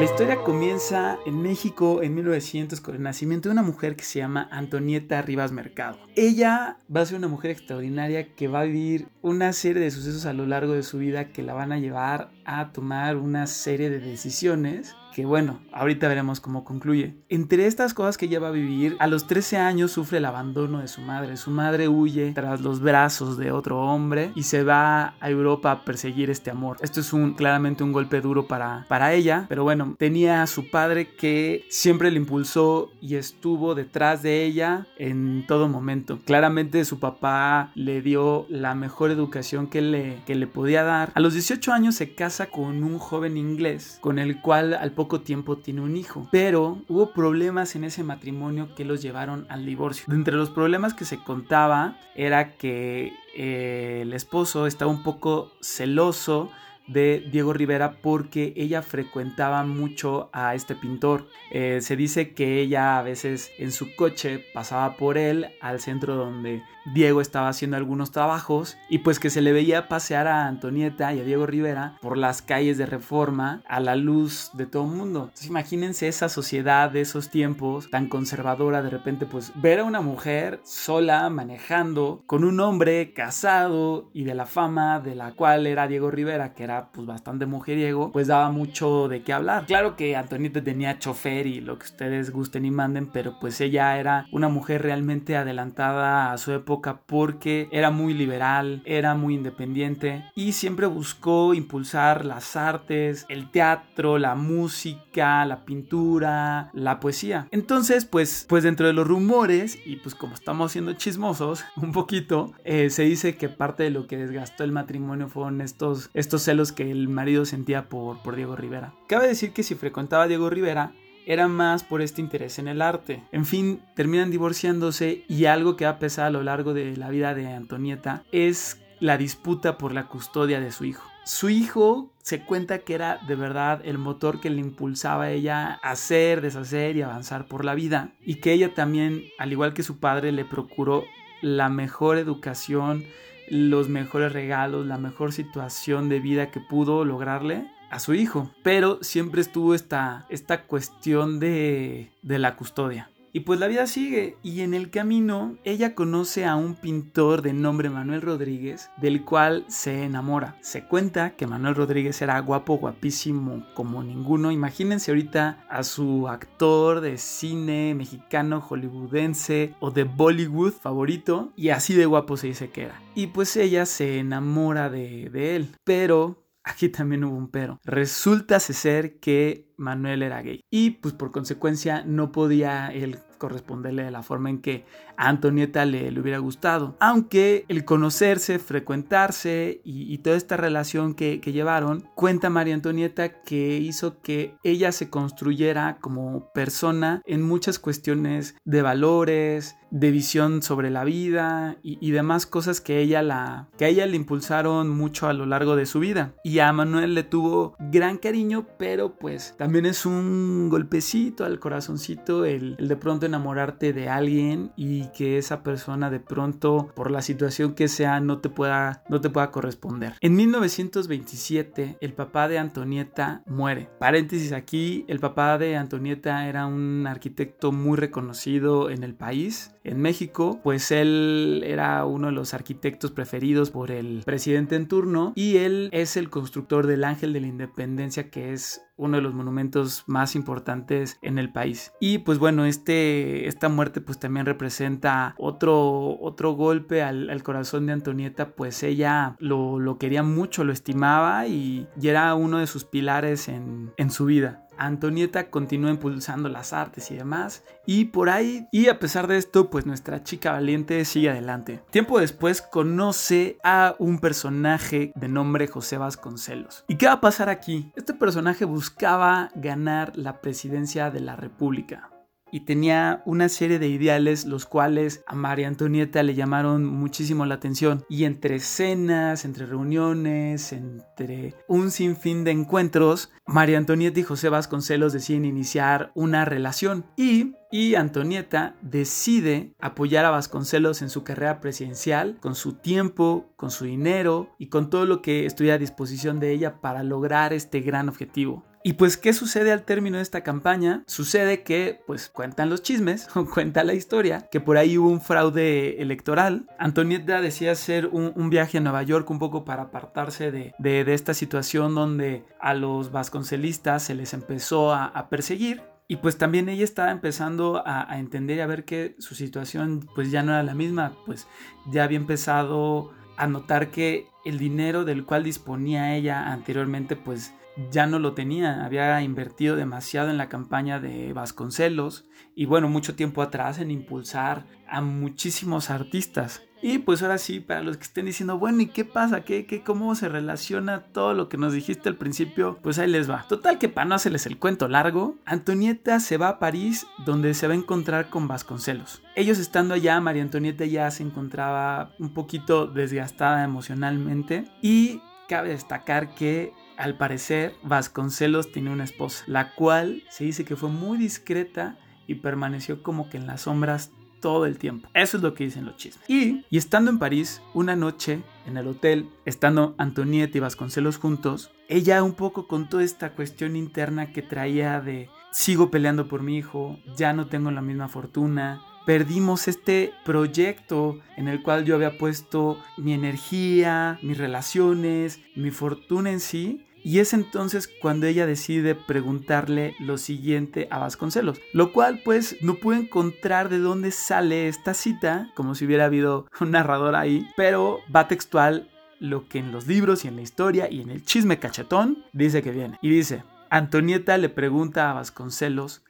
La 0.00 0.06
historia 0.06 0.42
comienza 0.42 1.18
en 1.26 1.42
México 1.42 2.02
en 2.02 2.14
1900 2.14 2.80
con 2.80 2.94
el 2.94 3.02
nacimiento 3.02 3.50
de 3.50 3.52
una 3.52 3.62
mujer 3.62 3.96
que 3.96 4.04
se 4.04 4.18
llama 4.18 4.48
Antonieta 4.50 5.20
Rivas 5.20 5.52
Mercado. 5.52 5.98
Ella 6.16 6.78
va 6.94 7.02
a 7.02 7.04
ser 7.04 7.18
una 7.18 7.28
mujer 7.28 7.50
extraordinaria 7.50 8.34
que 8.34 8.48
va 8.48 8.60
a 8.60 8.64
vivir 8.64 9.08
una 9.20 9.52
serie 9.52 9.82
de 9.82 9.90
sucesos 9.90 10.24
a 10.24 10.32
lo 10.32 10.46
largo 10.46 10.72
de 10.72 10.84
su 10.84 10.96
vida 10.96 11.32
que 11.32 11.42
la 11.42 11.52
van 11.52 11.70
a 11.70 11.78
llevar 11.78 12.30
a 12.46 12.72
tomar 12.72 13.18
una 13.18 13.46
serie 13.46 13.90
de 13.90 14.00
decisiones 14.00 14.96
que 15.14 15.24
bueno, 15.24 15.60
ahorita 15.72 16.08
veremos 16.08 16.40
cómo 16.40 16.64
concluye. 16.64 17.16
Entre 17.28 17.66
estas 17.66 17.94
cosas 17.94 18.16
que 18.16 18.26
ella 18.26 18.40
va 18.40 18.48
a 18.48 18.52
vivir, 18.52 18.96
a 18.98 19.06
los 19.06 19.26
13 19.26 19.58
años 19.58 19.92
sufre 19.92 20.18
el 20.18 20.24
abandono 20.24 20.80
de 20.80 20.88
su 20.88 21.00
madre. 21.00 21.36
Su 21.36 21.50
madre 21.50 21.88
huye 21.88 22.32
tras 22.32 22.60
los 22.60 22.80
brazos 22.80 23.36
de 23.36 23.52
otro 23.52 23.80
hombre 23.80 24.32
y 24.34 24.44
se 24.44 24.64
va 24.64 25.14
a 25.20 25.30
Europa 25.30 25.72
a 25.72 25.84
perseguir 25.84 26.30
este 26.30 26.50
amor. 26.50 26.76
Esto 26.80 27.00
es 27.00 27.12
un, 27.12 27.34
claramente 27.34 27.84
un 27.84 27.92
golpe 27.92 28.20
duro 28.20 28.46
para, 28.46 28.86
para 28.88 29.12
ella, 29.12 29.46
pero 29.48 29.64
bueno, 29.64 29.94
tenía 29.98 30.42
a 30.42 30.46
su 30.46 30.70
padre 30.70 31.14
que 31.14 31.64
siempre 31.68 32.10
le 32.10 32.18
impulsó 32.18 32.90
y 33.00 33.16
estuvo 33.16 33.74
detrás 33.74 34.22
de 34.22 34.44
ella 34.44 34.86
en 34.98 35.44
todo 35.46 35.68
momento. 35.68 36.20
Claramente 36.24 36.84
su 36.84 36.98
papá 36.98 37.72
le 37.74 38.02
dio 38.02 38.46
la 38.48 38.74
mejor 38.74 39.10
educación 39.10 39.66
que 39.66 39.80
le, 39.80 40.22
que 40.26 40.34
le 40.34 40.46
podía 40.46 40.82
dar. 40.82 41.12
A 41.14 41.20
los 41.20 41.34
18 41.34 41.72
años 41.72 41.94
se 41.94 42.14
casa 42.14 42.46
con 42.46 42.82
un 42.82 42.98
joven 42.98 43.36
inglés 43.36 43.98
con 44.00 44.18
el 44.18 44.40
cual 44.40 44.74
al 44.74 44.92
poco 45.00 45.22
tiempo 45.22 45.56
tiene 45.56 45.80
un 45.80 45.96
hijo. 45.96 46.28
Pero 46.30 46.82
hubo 46.86 47.12
problemas 47.12 47.74
en 47.74 47.84
ese 47.84 48.04
matrimonio 48.04 48.74
que 48.74 48.84
los 48.84 49.00
llevaron 49.00 49.46
al 49.48 49.64
divorcio. 49.64 50.04
Entre 50.12 50.34
los 50.34 50.50
problemas 50.50 50.92
que 50.92 51.06
se 51.06 51.16
contaba 51.16 51.96
era 52.14 52.52
que 52.52 53.14
eh, 53.34 54.00
el 54.02 54.12
esposo 54.12 54.66
estaba 54.66 54.90
un 54.90 55.02
poco 55.02 55.52
celoso 55.62 56.50
de 56.92 57.26
Diego 57.30 57.52
Rivera 57.52 57.96
porque 58.02 58.52
ella 58.56 58.82
frecuentaba 58.82 59.64
mucho 59.64 60.30
a 60.32 60.54
este 60.54 60.74
pintor. 60.74 61.28
Eh, 61.50 61.80
se 61.82 61.96
dice 61.96 62.32
que 62.34 62.60
ella 62.60 62.98
a 62.98 63.02
veces 63.02 63.50
en 63.58 63.72
su 63.72 63.94
coche 63.94 64.44
pasaba 64.52 64.96
por 64.96 65.18
él 65.18 65.48
al 65.60 65.80
centro 65.80 66.16
donde 66.16 66.62
Diego 66.86 67.20
estaba 67.20 67.48
haciendo 67.48 67.76
algunos 67.76 68.10
trabajos 68.10 68.78
y 68.88 68.98
pues 68.98 69.20
que 69.20 69.30
se 69.30 69.42
le 69.42 69.52
veía 69.52 69.88
pasear 69.88 70.26
a 70.26 70.46
Antonieta 70.46 71.12
y 71.12 71.20
a 71.20 71.24
Diego 71.24 71.46
Rivera 71.46 71.98
por 72.00 72.16
las 72.16 72.40
calles 72.40 72.78
de 72.78 72.86
Reforma 72.86 73.62
a 73.68 73.80
la 73.80 73.96
luz 73.96 74.50
de 74.54 74.66
todo 74.66 74.84
el 74.84 74.96
mundo. 74.96 75.24
Entonces 75.24 75.46
imagínense 75.46 76.08
esa 76.08 76.28
sociedad 76.28 76.90
de 76.90 77.02
esos 77.02 77.28
tiempos 77.28 77.90
tan 77.90 78.08
conservadora 78.08 78.82
de 78.82 78.90
repente 78.90 79.26
pues 79.26 79.52
ver 79.56 79.80
a 79.80 79.84
una 79.84 80.00
mujer 80.00 80.60
sola 80.64 81.28
manejando 81.28 82.22
con 82.26 82.44
un 82.44 82.58
hombre 82.60 83.12
casado 83.12 84.08
y 84.14 84.24
de 84.24 84.34
la 84.34 84.46
fama 84.46 85.00
de 85.00 85.14
la 85.14 85.32
cual 85.32 85.66
era 85.66 85.86
Diego 85.86 86.10
Rivera 86.10 86.54
que 86.54 86.64
era 86.64 86.79
pues 86.92 87.06
bastante 87.06 87.46
mujeriego, 87.46 88.12
pues 88.12 88.26
daba 88.26 88.50
mucho 88.50 89.08
de 89.08 89.22
qué 89.22 89.32
hablar. 89.32 89.66
Claro 89.66 89.96
que 89.96 90.16
Antonieta 90.16 90.62
tenía 90.62 90.98
chofer 90.98 91.46
y 91.46 91.60
lo 91.60 91.78
que 91.78 91.86
ustedes 91.86 92.30
gusten 92.30 92.64
y 92.64 92.70
manden, 92.70 93.06
pero 93.06 93.38
pues 93.40 93.60
ella 93.60 93.98
era 93.98 94.26
una 94.32 94.48
mujer 94.48 94.82
realmente 94.82 95.36
adelantada 95.36 96.32
a 96.32 96.38
su 96.38 96.52
época 96.52 97.00
porque 97.06 97.68
era 97.72 97.90
muy 97.90 98.14
liberal, 98.14 98.82
era 98.84 99.14
muy 99.14 99.34
independiente 99.34 100.24
y 100.34 100.52
siempre 100.52 100.86
buscó 100.86 101.54
impulsar 101.54 102.24
las 102.24 102.56
artes, 102.56 103.26
el 103.28 103.50
teatro, 103.50 104.18
la 104.18 104.34
música, 104.34 105.44
la 105.44 105.64
pintura, 105.64 106.70
la 106.72 107.00
poesía. 107.00 107.48
Entonces, 107.50 108.04
pues, 108.04 108.46
pues 108.48 108.64
dentro 108.64 108.86
de 108.86 108.92
los 108.92 109.06
rumores 109.06 109.78
y 109.84 109.96
pues 109.96 110.14
como 110.14 110.34
estamos 110.34 110.72
siendo 110.72 110.92
chismosos 110.94 111.64
un 111.76 111.92
poquito, 111.92 112.52
eh, 112.64 112.90
se 112.90 113.02
dice 113.02 113.36
que 113.36 113.48
parte 113.48 113.82
de 113.82 113.90
lo 113.90 114.06
que 114.06 114.16
desgastó 114.16 114.64
el 114.64 114.72
matrimonio 114.72 115.28
fueron 115.28 115.60
estos, 115.60 116.10
estos 116.14 116.42
celos 116.42 116.69
que 116.72 116.90
el 116.90 117.08
marido 117.08 117.44
sentía 117.44 117.88
por, 117.88 118.22
por 118.22 118.36
Diego 118.36 118.56
Rivera. 118.56 118.94
Cabe 119.08 119.28
decir 119.28 119.52
que 119.52 119.62
si 119.62 119.74
frecuentaba 119.74 120.24
a 120.24 120.28
Diego 120.28 120.50
Rivera, 120.50 120.92
era 121.26 121.48
más 121.48 121.84
por 121.84 122.02
este 122.02 122.20
interés 122.20 122.58
en 122.58 122.68
el 122.68 122.82
arte. 122.82 123.22
En 123.32 123.46
fin, 123.46 123.82
terminan 123.94 124.30
divorciándose 124.30 125.24
y 125.28 125.44
algo 125.44 125.76
que 125.76 125.86
ha 125.86 125.98
pesado 125.98 126.28
a 126.28 126.30
lo 126.30 126.42
largo 126.42 126.74
de 126.74 126.96
la 126.96 127.10
vida 127.10 127.34
de 127.34 127.46
Antonieta 127.46 128.24
es 128.32 128.80
la 129.00 129.16
disputa 129.16 129.78
por 129.78 129.92
la 129.92 130.08
custodia 130.08 130.60
de 130.60 130.72
su 130.72 130.84
hijo. 130.84 131.10
Su 131.24 131.48
hijo 131.48 132.12
se 132.22 132.40
cuenta 132.44 132.80
que 132.80 132.94
era 132.94 133.18
de 133.28 133.34
verdad 133.34 133.80
el 133.84 133.98
motor 133.98 134.40
que 134.40 134.50
le 134.50 134.60
impulsaba 134.60 135.24
a 135.24 135.30
ella 135.30 135.78
a 135.82 135.90
hacer, 135.90 136.40
deshacer 136.40 136.96
y 136.96 137.02
avanzar 137.02 137.46
por 137.46 137.64
la 137.64 137.74
vida. 137.74 138.12
Y 138.20 138.36
que 138.36 138.52
ella 138.52 138.74
también, 138.74 139.24
al 139.38 139.52
igual 139.52 139.74
que 139.74 139.82
su 139.82 139.98
padre, 139.98 140.32
le 140.32 140.44
procuró 140.44 141.04
la 141.42 141.68
mejor 141.68 142.18
educación, 142.18 143.04
los 143.50 143.88
mejores 143.88 144.32
regalos, 144.32 144.86
la 144.86 144.98
mejor 144.98 145.32
situación 145.32 146.08
de 146.08 146.20
vida 146.20 146.50
que 146.50 146.60
pudo 146.60 147.04
lograrle 147.04 147.70
a 147.90 147.98
su 147.98 148.14
hijo. 148.14 148.50
Pero 148.62 148.98
siempre 149.02 149.40
estuvo 149.40 149.74
esta, 149.74 150.24
esta 150.28 150.62
cuestión 150.62 151.40
de, 151.40 152.10
de 152.22 152.38
la 152.38 152.56
custodia. 152.56 153.10
Y 153.32 153.40
pues 153.40 153.60
la 153.60 153.68
vida 153.68 153.86
sigue 153.86 154.36
y 154.42 154.60
en 154.60 154.74
el 154.74 154.90
camino 154.90 155.56
ella 155.64 155.94
conoce 155.94 156.44
a 156.44 156.56
un 156.56 156.74
pintor 156.74 157.42
de 157.42 157.52
nombre 157.52 157.88
Manuel 157.88 158.22
Rodríguez 158.22 158.90
del 158.96 159.24
cual 159.24 159.64
se 159.68 160.04
enamora. 160.04 160.56
Se 160.62 160.84
cuenta 160.84 161.36
que 161.36 161.46
Manuel 161.46 161.76
Rodríguez 161.76 162.20
era 162.22 162.38
guapo, 162.40 162.78
guapísimo 162.78 163.64
como 163.74 164.02
ninguno. 164.02 164.50
Imagínense 164.50 165.12
ahorita 165.12 165.64
a 165.68 165.84
su 165.84 166.28
actor 166.28 167.00
de 167.00 167.18
cine 167.18 167.94
mexicano, 167.94 168.60
hollywoodense 168.60 169.74
o 169.78 169.90
de 169.90 170.04
Bollywood 170.04 170.72
favorito 170.72 171.52
y 171.54 171.68
así 171.68 171.94
de 171.94 172.06
guapo 172.06 172.36
se 172.36 172.48
dice 172.48 172.70
que 172.70 172.82
era. 172.84 173.00
Y 173.14 173.28
pues 173.28 173.56
ella 173.56 173.86
se 173.86 174.18
enamora 174.18 174.90
de, 174.90 175.30
de 175.30 175.56
él. 175.56 175.68
Pero 175.84 176.49
aquí 176.64 176.88
también 176.88 177.24
hubo 177.24 177.36
un 177.36 177.50
pero. 177.50 177.78
Resulta 177.84 178.60
ser 178.60 179.18
que 179.18 179.66
Manuel 179.76 180.22
era 180.22 180.42
gay. 180.42 180.60
Y 180.70 180.90
pues 180.90 181.14
por 181.14 181.32
consecuencia 181.32 182.04
no 182.04 182.32
podía 182.32 182.88
él 182.88 183.18
corresponderle 183.38 184.04
de 184.04 184.10
la 184.10 184.22
forma 184.22 184.50
en 184.50 184.60
que 184.60 184.84
a 185.16 185.28
Antonieta 185.28 185.86
le, 185.86 186.08
hubiera 186.20 186.38
gustado. 186.38 186.96
Aunque 187.00 187.64
el 187.68 187.84
conocerse, 187.84 188.58
frecuentarse 188.58 189.80
y, 189.82 190.18
toda 190.18 190.36
esta 190.36 190.58
relación 190.58 191.14
que, 191.14 191.40
que, 191.40 191.52
llevaron, 191.52 192.06
cuenta 192.14 192.50
María 192.50 192.74
Antonieta 192.74 193.40
que 193.42 193.78
hizo 193.78 194.20
que 194.20 194.54
ella 194.62 194.92
se 194.92 195.08
construyera 195.08 195.96
como 196.00 196.52
persona 196.52 197.22
en 197.24 197.42
muchas 197.42 197.78
cuestiones 197.78 198.54
de 198.64 198.82
valores, 198.82 199.76
de 199.90 200.10
visión 200.10 200.62
sobre 200.62 200.90
la 200.90 201.04
vida 201.04 201.76
y, 201.82 202.10
demás 202.10 202.44
cosas 202.44 202.80
que 202.80 202.98
ella 202.98 203.22
la 203.22 203.68
que 203.78 203.86
ella 203.86 204.04
le 204.04 204.16
impulsaron 204.16 204.88
mucho 204.90 205.28
a 205.28 205.32
lo 205.32 205.46
largo 205.46 205.76
de 205.76 205.86
su 205.86 206.00
vida 206.00 206.34
y 206.42 206.58
a 206.58 206.72
Manuel 206.72 207.14
le 207.14 207.22
tuvo 207.22 207.76
gran 207.78 208.18
cariño 208.18 208.66
pero 208.78 209.14
pues 209.14 209.54
también 209.56 209.86
es 209.86 210.06
un 210.06 210.68
golpecito 210.68 211.44
al 211.44 211.60
corazoncito 211.60 212.44
el, 212.44 212.74
el 212.78 212.88
de 212.88 212.96
pronto 212.96 213.26
enamorarte 213.26 213.92
de 213.92 214.08
alguien 214.08 214.72
y 214.76 215.06
que 215.12 215.38
esa 215.38 215.62
persona 215.62 216.10
de 216.10 216.18
pronto 216.18 216.90
por 216.96 217.12
la 217.12 217.22
situación 217.22 217.74
que 217.74 217.86
sea 217.86 218.18
no 218.18 218.38
te 218.38 218.48
pueda 218.48 219.04
no 219.08 219.20
te 219.20 219.30
pueda 219.30 219.50
corresponder. 219.52 220.14
En 220.20 220.34
1927 220.34 221.98
el 222.00 222.12
papá 222.12 222.48
de 222.48 222.58
Antonieta 222.58 223.42
muere. 223.46 223.88
Paréntesis 223.98 224.52
aquí, 224.52 225.04
el 225.08 225.20
papá 225.20 225.58
de 225.58 225.76
Antonieta 225.76 226.48
era 226.48 226.66
un 226.66 227.06
arquitecto 227.06 227.72
muy 227.72 227.96
reconocido 227.96 228.90
en 228.90 229.02
el 229.02 229.14
país. 229.14 229.74
En 229.82 230.00
México, 230.00 230.60
pues 230.62 230.90
él 230.90 231.62
era 231.66 232.04
uno 232.04 232.26
de 232.26 232.32
los 232.32 232.52
arquitectos 232.52 233.10
preferidos 233.12 233.70
por 233.70 233.90
el 233.90 234.22
presidente 234.24 234.76
en 234.76 234.88
turno 234.88 235.32
y 235.34 235.56
él 235.56 235.88
es 235.92 236.16
el 236.16 236.28
constructor 236.28 236.86
del 236.86 237.04
Ángel 237.04 237.32
de 237.32 237.40
la 237.40 237.46
Independencia 237.46 238.30
que 238.30 238.52
es 238.52 238.82
uno 239.00 239.16
de 239.16 239.22
los 239.22 239.32
monumentos 239.32 240.04
más 240.06 240.36
importantes 240.36 241.18
en 241.22 241.38
el 241.38 241.50
país. 241.50 241.92
Y 242.00 242.18
pues 242.18 242.38
bueno, 242.38 242.66
este, 242.66 243.48
esta 243.48 243.70
muerte 243.70 244.02
pues 244.02 244.18
también 244.18 244.44
representa 244.44 245.34
otro, 245.38 246.20
otro 246.20 246.52
golpe 246.52 247.02
al, 247.02 247.42
corazón 247.42 247.86
de 247.86 247.94
Antonieta, 247.94 248.54
pues 248.54 248.82
ella 248.82 249.36
lo, 249.38 249.78
lo, 249.78 249.96
quería 249.96 250.22
mucho, 250.22 250.64
lo 250.64 250.74
estimaba 250.74 251.46
y, 251.46 251.88
y 251.98 252.08
era 252.08 252.34
uno 252.34 252.58
de 252.58 252.66
sus 252.66 252.84
pilares 252.84 253.48
en, 253.48 253.92
en 253.96 254.10
su 254.10 254.26
vida. 254.26 254.66
Antonieta 254.80 255.50
continúa 255.50 255.90
impulsando 255.90 256.48
las 256.48 256.72
artes 256.72 257.10
y 257.10 257.16
demás. 257.16 257.62
Y 257.86 258.06
por 258.06 258.30
ahí, 258.30 258.66
y 258.72 258.88
a 258.88 258.98
pesar 258.98 259.26
de 259.26 259.36
esto, 259.36 259.70
pues 259.70 259.86
nuestra 259.86 260.22
chica 260.22 260.52
valiente 260.52 261.04
sigue 261.04 261.30
adelante. 261.30 261.82
Tiempo 261.90 262.18
después 262.18 262.62
conoce 262.62 263.58
a 263.62 263.94
un 263.98 264.18
personaje 264.18 265.12
de 265.14 265.28
nombre 265.28 265.68
José 265.68 265.98
Vasconcelos. 265.98 266.84
¿Y 266.88 266.96
qué 266.96 267.06
va 267.06 267.12
a 267.12 267.20
pasar 267.20 267.48
aquí? 267.48 267.92
Este 267.94 268.14
personaje 268.14 268.64
buscaba 268.64 269.50
ganar 269.54 270.16
la 270.16 270.40
presidencia 270.40 271.10
de 271.10 271.20
la 271.20 271.36
República 271.36 272.10
y 272.52 272.60
tenía 272.60 273.22
una 273.26 273.48
serie 273.48 273.78
de 273.78 273.88
ideales 273.88 274.44
los 274.44 274.66
cuales 274.66 275.22
a 275.26 275.34
María 275.34 275.68
Antonieta 275.68 276.22
le 276.22 276.34
llamaron 276.34 276.84
muchísimo 276.84 277.46
la 277.46 277.56
atención 277.56 278.04
y 278.08 278.24
entre 278.24 278.60
cenas, 278.60 279.44
entre 279.44 279.66
reuniones, 279.66 280.72
entre 280.72 281.54
un 281.68 281.90
sinfín 281.90 282.44
de 282.44 282.50
encuentros, 282.50 283.30
María 283.46 283.78
Antonieta 283.78 284.20
y 284.20 284.24
José 284.24 284.48
Vasconcelos 284.48 285.12
deciden 285.12 285.44
iniciar 285.44 286.12
una 286.14 286.44
relación 286.44 287.04
y 287.16 287.54
y 287.72 287.94
Antonieta 287.94 288.74
decide 288.82 289.74
apoyar 289.78 290.24
a 290.24 290.30
Vasconcelos 290.30 291.02
en 291.02 291.08
su 291.08 291.22
carrera 291.22 291.60
presidencial 291.60 292.36
con 292.40 292.56
su 292.56 292.74
tiempo, 292.74 293.52
con 293.54 293.70
su 293.70 293.84
dinero 293.84 294.50
y 294.58 294.66
con 294.66 294.90
todo 294.90 295.06
lo 295.06 295.22
que 295.22 295.46
estuviera 295.46 295.76
a 295.76 295.78
disposición 295.78 296.40
de 296.40 296.50
ella 296.50 296.80
para 296.80 297.04
lograr 297.04 297.52
este 297.52 297.80
gran 297.80 298.08
objetivo. 298.08 298.64
Y 298.82 298.94
pues, 298.94 299.18
¿qué 299.18 299.34
sucede 299.34 299.72
al 299.72 299.82
término 299.82 300.16
de 300.16 300.22
esta 300.22 300.42
campaña? 300.42 301.04
Sucede 301.06 301.62
que, 301.62 302.00
pues, 302.06 302.30
cuentan 302.30 302.70
los 302.70 302.82
chismes, 302.82 303.28
cuenta 303.54 303.84
la 303.84 303.92
historia, 303.92 304.48
que 304.50 304.60
por 304.60 304.78
ahí 304.78 304.96
hubo 304.96 305.10
un 305.10 305.20
fraude 305.20 306.00
electoral. 306.00 306.66
Antonieta 306.78 307.42
decía 307.42 307.72
hacer 307.72 308.06
un, 308.06 308.32
un 308.34 308.48
viaje 308.48 308.78
a 308.78 308.80
Nueva 308.80 309.02
York 309.02 309.28
un 309.28 309.38
poco 309.38 309.64
para 309.64 309.84
apartarse 309.84 310.50
de, 310.50 310.74
de, 310.78 311.12
esta 311.12 311.34
situación 311.34 311.94
donde 311.94 312.44
a 312.58 312.72
los 312.72 313.12
vasconcelistas 313.12 314.02
se 314.02 314.14
les 314.14 314.32
empezó 314.32 314.92
a, 314.92 315.06
a 315.06 315.28
perseguir. 315.28 315.82
Y 316.08 316.16
pues 316.16 316.38
también 316.38 316.68
ella 316.68 316.84
estaba 316.84 317.10
empezando 317.10 317.86
a, 317.86 318.10
a, 318.10 318.18
entender 318.18 318.56
y 318.56 318.60
a 318.60 318.66
ver 318.66 318.84
que 318.84 319.14
su 319.18 319.34
situación 319.34 320.08
pues 320.14 320.30
ya 320.30 320.42
no 320.42 320.52
era 320.52 320.62
la 320.62 320.74
misma, 320.74 321.12
pues 321.24 321.46
ya 321.92 322.02
había 322.02 322.16
empezado 322.16 323.12
a 323.36 323.46
notar 323.46 323.90
que 323.90 324.26
el 324.44 324.58
dinero 324.58 325.04
del 325.04 325.24
cual 325.24 325.44
disponía 325.44 326.16
ella 326.16 326.50
anteriormente 326.50 327.14
pues 327.14 327.54
ya 327.90 328.06
no 328.06 328.18
lo 328.18 328.34
tenía, 328.34 328.84
había 328.84 329.22
invertido 329.22 329.76
demasiado 329.76 330.30
en 330.30 330.38
la 330.38 330.48
campaña 330.48 331.00
de 331.00 331.32
Vasconcelos 331.32 332.26
y 332.54 332.66
bueno, 332.66 332.88
mucho 332.88 333.14
tiempo 333.14 333.42
atrás 333.42 333.78
en 333.78 333.90
impulsar 333.90 334.66
a 334.88 335.00
muchísimos 335.00 335.90
artistas. 335.90 336.62
Y 336.82 336.98
pues 336.98 337.22
ahora 337.22 337.36
sí, 337.36 337.60
para 337.60 337.82
los 337.82 337.98
que 337.98 338.04
estén 338.04 338.24
diciendo, 338.24 338.58
bueno, 338.58 338.80
¿y 338.80 338.86
qué 338.86 339.04
pasa? 339.04 339.42
¿Qué, 339.42 339.66
qué, 339.66 339.82
¿Cómo 339.82 340.14
se 340.14 340.30
relaciona 340.30 341.04
todo 341.12 341.34
lo 341.34 341.50
que 341.50 341.58
nos 341.58 341.74
dijiste 341.74 342.08
al 342.08 342.16
principio? 342.16 342.78
Pues 342.82 342.98
ahí 342.98 343.08
les 343.10 343.30
va. 343.30 343.44
Total 343.48 343.78
que 343.78 343.90
para 343.90 344.06
no 344.06 344.14
hacerles 344.14 344.46
el 344.46 344.58
cuento 344.58 344.88
largo, 344.88 345.36
Antonieta 345.44 346.20
se 346.20 346.38
va 346.38 346.48
a 346.48 346.58
París 346.58 347.06
donde 347.26 347.52
se 347.52 347.66
va 347.66 347.74
a 347.74 347.76
encontrar 347.76 348.30
con 348.30 348.48
Vasconcelos. 348.48 349.22
Ellos 349.36 349.58
estando 349.58 349.92
allá, 349.92 350.18
María 350.20 350.42
Antonieta 350.42 350.86
ya 350.86 351.10
se 351.10 351.22
encontraba 351.22 352.12
un 352.18 352.32
poquito 352.32 352.86
desgastada 352.86 353.62
emocionalmente 353.62 354.64
y 354.80 355.20
cabe 355.50 355.70
destacar 355.70 356.34
que 356.34 356.72
al 357.00 357.16
parecer, 357.16 357.74
Vasconcelos 357.82 358.72
tiene 358.72 358.90
una 358.90 359.04
esposa, 359.04 359.44
la 359.46 359.74
cual 359.74 360.22
se 360.28 360.44
dice 360.44 360.64
que 360.64 360.76
fue 360.76 360.90
muy 360.90 361.16
discreta 361.16 361.98
y 362.26 362.36
permaneció 362.36 363.02
como 363.02 363.30
que 363.30 363.38
en 363.38 363.46
las 363.46 363.62
sombras 363.62 364.12
todo 364.40 364.66
el 364.66 364.78
tiempo. 364.78 365.08
Eso 365.14 365.38
es 365.38 365.42
lo 365.42 365.54
que 365.54 365.64
dicen 365.64 365.86
los 365.86 365.96
chismes. 365.96 366.28
Y, 366.28 366.64
y 366.68 366.78
estando 366.78 367.10
en 367.10 367.18
París, 367.18 367.62
una 367.74 367.96
noche 367.96 368.42
en 368.66 368.76
el 368.76 368.86
hotel, 368.86 369.28
estando 369.44 369.94
Antonieta 369.98 370.58
y 370.58 370.60
Vasconcelos 370.60 371.16
juntos, 371.16 371.72
ella 371.88 372.22
un 372.22 372.34
poco 372.34 372.68
con 372.68 372.88
toda 372.88 373.02
esta 373.02 373.32
cuestión 373.32 373.76
interna 373.76 374.32
que 374.32 374.42
traía 374.42 375.00
de 375.00 375.28
sigo 375.52 375.90
peleando 375.90 376.28
por 376.28 376.42
mi 376.42 376.56
hijo, 376.56 376.98
ya 377.16 377.32
no 377.32 377.46
tengo 377.48 377.70
la 377.70 377.82
misma 377.82 378.08
fortuna, 378.08 378.82
perdimos 379.06 379.68
este 379.68 380.12
proyecto 380.24 381.18
en 381.36 381.48
el 381.48 381.62
cual 381.62 381.84
yo 381.84 381.94
había 381.94 382.18
puesto 382.18 382.78
mi 382.96 383.12
energía, 383.12 384.18
mis 384.22 384.38
relaciones, 384.38 385.40
mi 385.56 385.70
fortuna 385.70 386.30
en 386.30 386.40
sí. 386.40 386.86
Y 387.02 387.18
es 387.20 387.32
entonces 387.32 387.88
cuando 387.88 388.26
ella 388.26 388.46
decide 388.46 388.94
preguntarle 388.94 389.94
lo 390.00 390.18
siguiente 390.18 390.86
a 390.90 390.98
Vasconcelos, 390.98 391.60
lo 391.72 391.92
cual 391.92 392.20
pues 392.24 392.56
no 392.60 392.74
pude 392.74 392.98
encontrar 392.98 393.68
de 393.68 393.78
dónde 393.78 394.10
sale 394.10 394.68
esta 394.68 394.94
cita, 394.94 395.50
como 395.54 395.74
si 395.74 395.86
hubiera 395.86 396.04
habido 396.04 396.46
un 396.60 396.72
narrador 396.72 397.14
ahí, 397.14 397.48
pero 397.56 398.00
va 398.14 398.28
textual 398.28 398.90
lo 399.18 399.48
que 399.48 399.58
en 399.58 399.72
los 399.72 399.86
libros 399.86 400.24
y 400.24 400.28
en 400.28 400.36
la 400.36 400.42
historia 400.42 400.90
y 400.90 401.00
en 401.00 401.10
el 401.10 401.24
chisme 401.24 401.58
cachetón 401.58 402.24
dice 402.32 402.62
que 402.62 402.70
viene. 402.70 402.98
Y 403.02 403.10
dice, 403.10 403.44
Antonieta 403.70 404.36
le 404.36 404.48
pregunta 404.48 405.10
a 405.10 405.14
Vasconcelos 405.14 406.02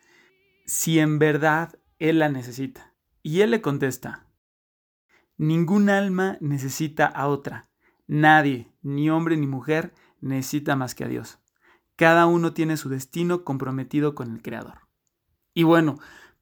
si 0.64 0.98
en 0.98 1.18
verdad 1.18 1.78
él 1.98 2.20
la 2.20 2.28
necesita. 2.28 2.94
Y 3.22 3.42
él 3.42 3.50
le 3.50 3.60
contesta, 3.60 4.26
ningún 5.36 5.90
alma 5.90 6.38
necesita 6.40 7.06
a 7.06 7.28
otra. 7.28 7.68
Nadie, 8.06 8.72
ni 8.82 9.10
hombre 9.10 9.36
ni 9.36 9.46
mujer, 9.46 9.92
necesita 10.20 10.76
más 10.76 10.94
que 10.94 11.04
a 11.04 11.08
Dios. 11.08 11.38
Cada 11.96 12.26
uno 12.26 12.54
tiene 12.54 12.76
su 12.76 12.88
destino 12.88 13.44
comprometido 13.44 14.14
con 14.14 14.30
el 14.30 14.42
Creador. 14.42 14.88
Y 15.52 15.64
bueno, 15.64 15.98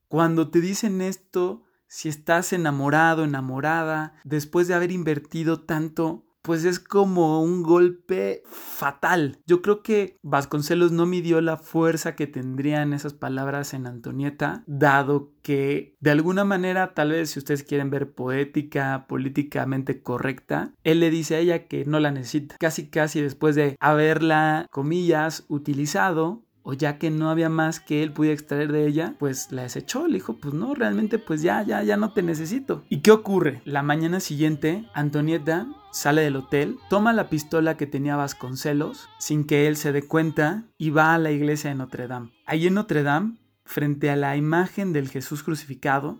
cuando 0.07 0.51
te 0.51 0.61
dicen 0.61 1.01
esto, 1.01 1.65
si 1.89 2.09
estás 2.09 2.53
enamorado, 2.53 3.25
enamorada, 3.25 4.15
después 4.25 4.69
de 4.69 4.75
haber 4.75 4.93
invertido 4.93 5.63
tanto, 5.63 6.28
pues 6.43 6.65
es 6.65 6.79
como 6.79 7.43
un 7.43 7.63
golpe 7.63 8.43
fatal. 8.47 9.39
Yo 9.47 9.63
creo 9.63 9.83
que 9.83 10.17
Vasconcelos 10.23 10.93
no 10.93 11.07
midió 11.07 11.41
la 11.41 11.57
fuerza 11.57 12.17
que 12.17 12.27
tendrían 12.27 12.93
esas 12.93 13.15
palabras 13.15 13.75
en 13.75 13.87
Antonieta, 13.87 14.63
dado 14.67 15.33
que 15.43 15.97
de 16.01 16.11
alguna 16.11 16.45
manera, 16.45 16.95
tal 16.95 17.11
vez 17.11 17.31
si 17.31 17.39
ustedes 17.39 17.63
quieren 17.63 17.91
ver 17.91 18.13
poética, 18.13 19.07
políticamente 19.09 20.03
correcta, 20.03 20.75
él 20.85 21.01
le 21.01 21.11
dice 21.11 21.37
a 21.37 21.39
ella 21.39 21.67
que 21.67 21.85
no 21.85 22.01
la 22.01 22.11
necesita. 22.11 22.57
Casi 22.59 22.89
casi 22.89 23.21
después 23.21 23.55
de 23.55 23.77
haberla, 23.81 24.67
comillas, 24.71 25.45
utilizado, 25.49 26.45
o 26.69 26.75
ya 26.75 26.99
que 26.99 27.11
no 27.11 27.31
había 27.31 27.49
más 27.49 27.81
que 27.81 28.03
él 28.03 28.13
pudiera 28.13 28.35
extraer 28.35 28.71
de 28.73 28.87
ella, 28.87 29.15
pues 29.19 29.51
la 29.53 29.63
desechó, 29.63 30.07
le 30.07 30.17
dijo, 30.17 30.37
pues 30.37 30.53
no, 30.53 30.75
realmente 30.75 31.19
pues 31.19 31.41
ya, 31.41 31.63
ya, 31.63 31.83
ya 31.83 31.97
no 31.97 32.13
te 32.13 32.23
necesito. 32.23 32.85
¿Y 32.91 33.01
qué 33.01 33.11
ocurre? 33.11 33.63
La 33.65 33.83
mañana 33.83 34.21
siguiente, 34.21 34.87
Antonieta 34.93 35.67
sale 35.93 36.21
del 36.21 36.37
hotel, 36.37 36.77
toma 36.91 37.15
la 37.15 37.31
pistola 37.31 37.79
que 37.79 37.87
tenía 37.87 38.17
Vasconcelos, 38.17 39.09
sin 39.19 39.47
que 39.47 39.67
él 39.67 39.79
se 39.79 39.93
dé 39.93 40.07
cuenta, 40.07 40.65
y 40.77 40.91
va 40.91 41.15
a 41.15 41.19
la 41.19 41.31
iglesia 41.31 41.71
de 41.71 41.77
Notre 41.77 42.07
Dame. 42.07 42.35
Allí 42.45 42.67
en 42.67 42.75
Notre 42.75 43.03
Dame, 43.03 43.39
frente 43.65 44.11
a 44.11 44.17
la 44.17 44.37
imagen 44.37 44.93
del 44.93 45.09
Jesús 45.09 45.43
crucificado, 45.43 46.19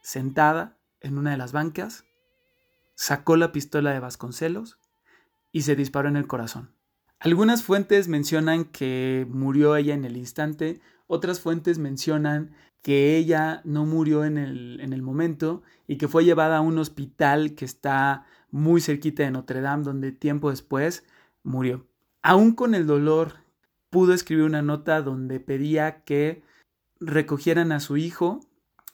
sentada 0.00 0.78
en 1.02 1.18
una 1.18 1.32
de 1.32 1.36
las 1.36 1.52
bancas, 1.52 2.06
sacó 2.94 3.36
la 3.36 3.52
pistola 3.52 3.92
de 3.92 4.00
Vasconcelos 4.00 4.78
y 5.52 5.60
se 5.60 5.76
disparó 5.76 6.08
en 6.08 6.16
el 6.16 6.26
corazón. 6.26 6.73
Algunas 7.24 7.62
fuentes 7.62 8.06
mencionan 8.06 8.66
que 8.66 9.26
murió 9.30 9.76
ella 9.76 9.94
en 9.94 10.04
el 10.04 10.18
instante, 10.18 10.82
otras 11.06 11.40
fuentes 11.40 11.78
mencionan 11.78 12.54
que 12.82 13.16
ella 13.16 13.62
no 13.64 13.86
murió 13.86 14.26
en 14.26 14.36
el, 14.36 14.78
en 14.82 14.92
el 14.92 15.00
momento 15.00 15.62
y 15.86 15.96
que 15.96 16.06
fue 16.06 16.26
llevada 16.26 16.58
a 16.58 16.60
un 16.60 16.76
hospital 16.76 17.54
que 17.54 17.64
está 17.64 18.26
muy 18.50 18.82
cerquita 18.82 19.22
de 19.22 19.30
Notre 19.30 19.62
Dame, 19.62 19.84
donde 19.84 20.12
tiempo 20.12 20.50
después 20.50 21.06
murió. 21.42 21.86
Aún 22.20 22.54
con 22.54 22.74
el 22.74 22.86
dolor, 22.86 23.36
pudo 23.88 24.12
escribir 24.12 24.44
una 24.44 24.60
nota 24.60 25.00
donde 25.00 25.40
pedía 25.40 26.04
que 26.04 26.42
recogieran 27.00 27.72
a 27.72 27.80
su 27.80 27.96
hijo 27.96 28.40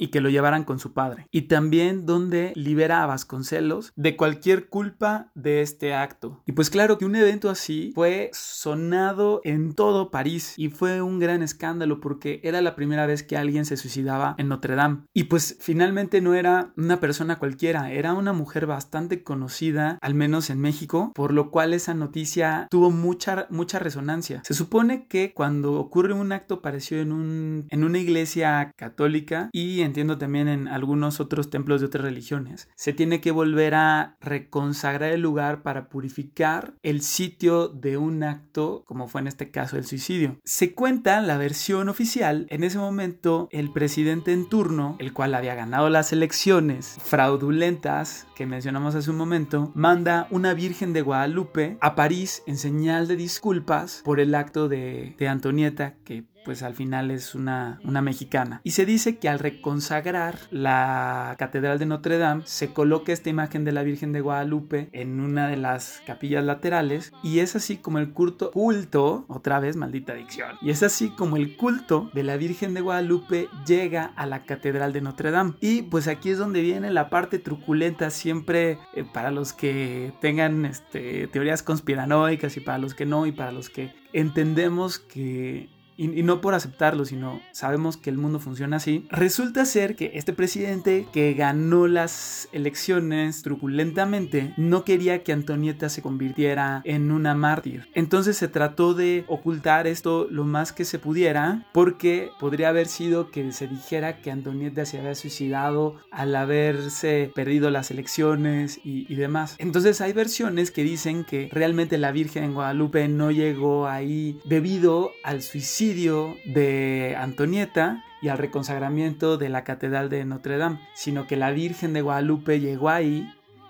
y 0.00 0.08
que 0.08 0.20
lo 0.20 0.30
llevaran 0.30 0.64
con 0.64 0.80
su 0.80 0.92
padre. 0.92 1.28
Y 1.30 1.42
también 1.42 2.06
donde 2.06 2.52
libera 2.56 3.02
a 3.02 3.06
Vasconcelos 3.06 3.92
de 3.94 4.16
cualquier 4.16 4.68
culpa 4.68 5.30
de 5.34 5.62
este 5.62 5.94
acto. 5.94 6.42
Y 6.46 6.52
pues 6.52 6.70
claro 6.70 6.98
que 6.98 7.04
un 7.04 7.14
evento 7.14 7.50
así 7.50 7.92
fue 7.94 8.30
sonado 8.32 9.40
en 9.44 9.74
todo 9.74 10.10
París 10.10 10.54
y 10.56 10.70
fue 10.70 11.02
un 11.02 11.18
gran 11.18 11.42
escándalo 11.42 12.00
porque 12.00 12.40
era 12.42 12.62
la 12.62 12.74
primera 12.74 13.06
vez 13.06 13.22
que 13.22 13.36
alguien 13.36 13.64
se 13.64 13.76
suicidaba 13.76 14.34
en 14.38 14.48
Notre 14.48 14.74
Dame. 14.74 15.04
Y 15.12 15.24
pues 15.24 15.58
finalmente 15.60 16.20
no 16.20 16.34
era 16.34 16.72
una 16.76 17.00
persona 17.00 17.38
cualquiera, 17.38 17.92
era 17.92 18.14
una 18.14 18.32
mujer 18.32 18.66
bastante 18.66 19.22
conocida, 19.22 19.98
al 20.00 20.14
menos 20.14 20.50
en 20.50 20.60
México, 20.60 21.12
por 21.14 21.32
lo 21.32 21.50
cual 21.50 21.74
esa 21.74 21.94
noticia 21.94 22.66
tuvo 22.70 22.90
mucha, 22.90 23.46
mucha 23.50 23.78
resonancia. 23.78 24.42
Se 24.44 24.54
supone 24.54 25.06
que 25.06 25.32
cuando 25.34 25.74
ocurre 25.74 26.14
un 26.14 26.32
acto 26.32 26.62
parecido 26.62 27.02
en, 27.02 27.12
un, 27.12 27.66
en 27.68 27.84
una 27.84 27.98
iglesia 27.98 28.72
católica 28.76 29.50
y 29.52 29.82
en 29.82 29.89
entiendo 29.90 30.18
también 30.18 30.48
en 30.48 30.68
algunos 30.68 31.20
otros 31.20 31.50
templos 31.50 31.80
de 31.80 31.88
otras 31.88 32.04
religiones, 32.04 32.68
se 32.76 32.92
tiene 32.92 33.20
que 33.20 33.32
volver 33.32 33.74
a 33.74 34.16
reconsagrar 34.20 35.12
el 35.12 35.20
lugar 35.20 35.62
para 35.62 35.88
purificar 35.88 36.74
el 36.82 37.02
sitio 37.02 37.68
de 37.68 37.96
un 37.96 38.22
acto, 38.22 38.84
como 38.86 39.08
fue 39.08 39.20
en 39.20 39.26
este 39.26 39.50
caso 39.50 39.76
el 39.76 39.84
suicidio. 39.84 40.38
Se 40.44 40.74
cuenta 40.74 41.20
la 41.20 41.36
versión 41.36 41.88
oficial, 41.88 42.46
en 42.50 42.64
ese 42.64 42.78
momento 42.78 43.48
el 43.50 43.72
presidente 43.72 44.32
en 44.32 44.48
turno, 44.48 44.96
el 45.00 45.12
cual 45.12 45.34
había 45.34 45.54
ganado 45.54 45.90
las 45.90 46.12
elecciones 46.12 46.96
fraudulentas 47.02 48.26
que 48.36 48.46
mencionamos 48.46 48.94
hace 48.94 49.10
un 49.10 49.16
momento, 49.16 49.72
manda 49.74 50.28
una 50.30 50.54
Virgen 50.54 50.92
de 50.92 51.02
Guadalupe 51.02 51.78
a 51.80 51.94
París 51.94 52.42
en 52.46 52.56
señal 52.56 53.08
de 53.08 53.16
disculpas 53.16 54.02
por 54.04 54.20
el 54.20 54.34
acto 54.34 54.68
de, 54.68 55.14
de 55.18 55.28
Antonieta 55.28 55.96
que 56.04 56.24
pues 56.44 56.62
al 56.62 56.74
final 56.74 57.10
es 57.10 57.34
una, 57.34 57.80
una 57.84 58.02
mexicana. 58.02 58.60
Y 58.64 58.72
se 58.72 58.86
dice 58.86 59.18
que 59.18 59.28
al 59.28 59.38
reconsagrar 59.38 60.38
la 60.50 61.34
Catedral 61.38 61.78
de 61.78 61.86
Notre 61.86 62.18
Dame, 62.18 62.42
se 62.46 62.72
coloca 62.72 63.12
esta 63.12 63.30
imagen 63.30 63.64
de 63.64 63.72
la 63.72 63.82
Virgen 63.82 64.12
de 64.12 64.20
Guadalupe 64.20 64.88
en 64.92 65.20
una 65.20 65.48
de 65.48 65.56
las 65.56 66.02
capillas 66.06 66.44
laterales 66.44 67.12
y 67.22 67.40
es 67.40 67.56
así 67.56 67.76
como 67.76 67.98
el 67.98 68.12
culto, 68.12 68.50
culto, 68.52 69.24
otra 69.28 69.60
vez 69.60 69.76
maldita 69.76 70.14
dicción, 70.14 70.56
y 70.60 70.70
es 70.70 70.82
así 70.82 71.10
como 71.10 71.36
el 71.36 71.56
culto 71.56 72.10
de 72.14 72.22
la 72.22 72.36
Virgen 72.36 72.74
de 72.74 72.80
Guadalupe 72.80 73.48
llega 73.66 74.12
a 74.16 74.26
la 74.26 74.44
Catedral 74.44 74.92
de 74.92 75.00
Notre 75.00 75.30
Dame. 75.30 75.54
Y 75.60 75.82
pues 75.82 76.08
aquí 76.08 76.30
es 76.30 76.38
donde 76.38 76.62
viene 76.62 76.90
la 76.90 77.10
parte 77.10 77.38
truculenta 77.38 78.10
siempre 78.10 78.78
eh, 78.94 79.04
para 79.04 79.30
los 79.30 79.52
que 79.52 80.12
tengan 80.20 80.64
este, 80.64 81.26
teorías 81.28 81.62
conspiranoicas 81.62 82.56
y 82.56 82.60
para 82.60 82.78
los 82.78 82.94
que 82.94 83.06
no 83.06 83.26
y 83.26 83.32
para 83.32 83.52
los 83.52 83.70
que 83.70 83.92
entendemos 84.12 84.98
que 84.98 85.68
y, 86.00 86.22
no 86.22 86.40
por 86.40 86.54
aceptarlo, 86.54 87.04
sino 87.04 87.42
sabemos 87.52 87.98
que 87.98 88.08
el 88.08 88.16
mundo 88.16 88.40
funciona 88.40 88.78
así, 88.78 89.06
resulta 89.10 89.66
ser 89.66 89.96
que 89.96 90.12
este 90.14 90.32
presidente 90.32 91.06
que 91.12 91.34
ganó 91.34 91.86
las 91.86 92.48
elecciones 92.52 93.42
truculentamente 93.42 94.54
no 94.56 94.84
quería 94.84 95.22
que 95.22 95.32
Antonieta 95.32 95.90
se 95.90 96.00
convirtiera 96.00 96.80
en 96.84 97.12
una 97.12 97.34
mártir. 97.34 97.86
Entonces 97.94 98.38
se 98.38 98.48
trató 98.48 98.94
de 98.94 99.24
ocultar 99.28 99.86
esto 99.86 100.26
lo 100.30 100.44
más 100.44 100.72
que 100.72 100.86
se 100.86 100.98
pudiera 100.98 101.66
porque 101.72 102.30
podría 102.40 102.70
haber 102.70 102.86
sido 102.86 103.30
que 103.30 103.52
se 103.52 103.68
dijera 103.68 104.22
que 104.22 104.30
Antonieta 104.30 104.86
se 104.86 104.98
había 104.98 105.14
suicidado 105.14 105.96
al 106.10 106.34
haberse 106.34 107.30
perdido 107.34 107.68
las 107.68 107.90
elecciones 107.90 108.80
y, 108.84 109.04
y 109.12 109.16
demás. 109.16 109.56
Entonces 109.58 110.00
hay 110.00 110.14
versiones 110.14 110.70
que 110.70 110.82
dicen 110.82 111.24
que 111.24 111.50
realmente 111.52 111.98
la 111.98 112.10
Virgen 112.10 112.44
en 112.44 112.54
Guadalupe 112.54 113.06
no 113.08 113.30
llegó 113.30 113.86
ahí 113.86 114.38
debido 114.46 115.10
al 115.24 115.42
suicidio 115.42 115.89
de 115.94 117.16
Antonieta 117.18 118.04
y 118.22 118.28
al 118.28 118.38
reconsagramiento 118.38 119.38
de 119.38 119.48
la 119.48 119.64
Catedral 119.64 120.08
de 120.08 120.24
Notre 120.24 120.56
Dame, 120.56 120.78
sino 120.94 121.26
que 121.26 121.36
la 121.36 121.50
Virgen 121.50 121.92
de 121.92 122.02
Guadalupe 122.02 122.60
llegó 122.60 122.90
ahí 122.90 123.28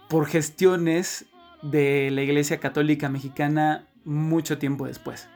por 0.09 0.27
gestiones 0.27 1.27
de 1.63 2.11
la 2.11 2.23
Iglesia 2.23 2.61
Católica 2.61 3.09
Mexicana 3.09 3.87
mucho 4.05 4.59
tiempo 4.59 4.87
después. 4.87 5.29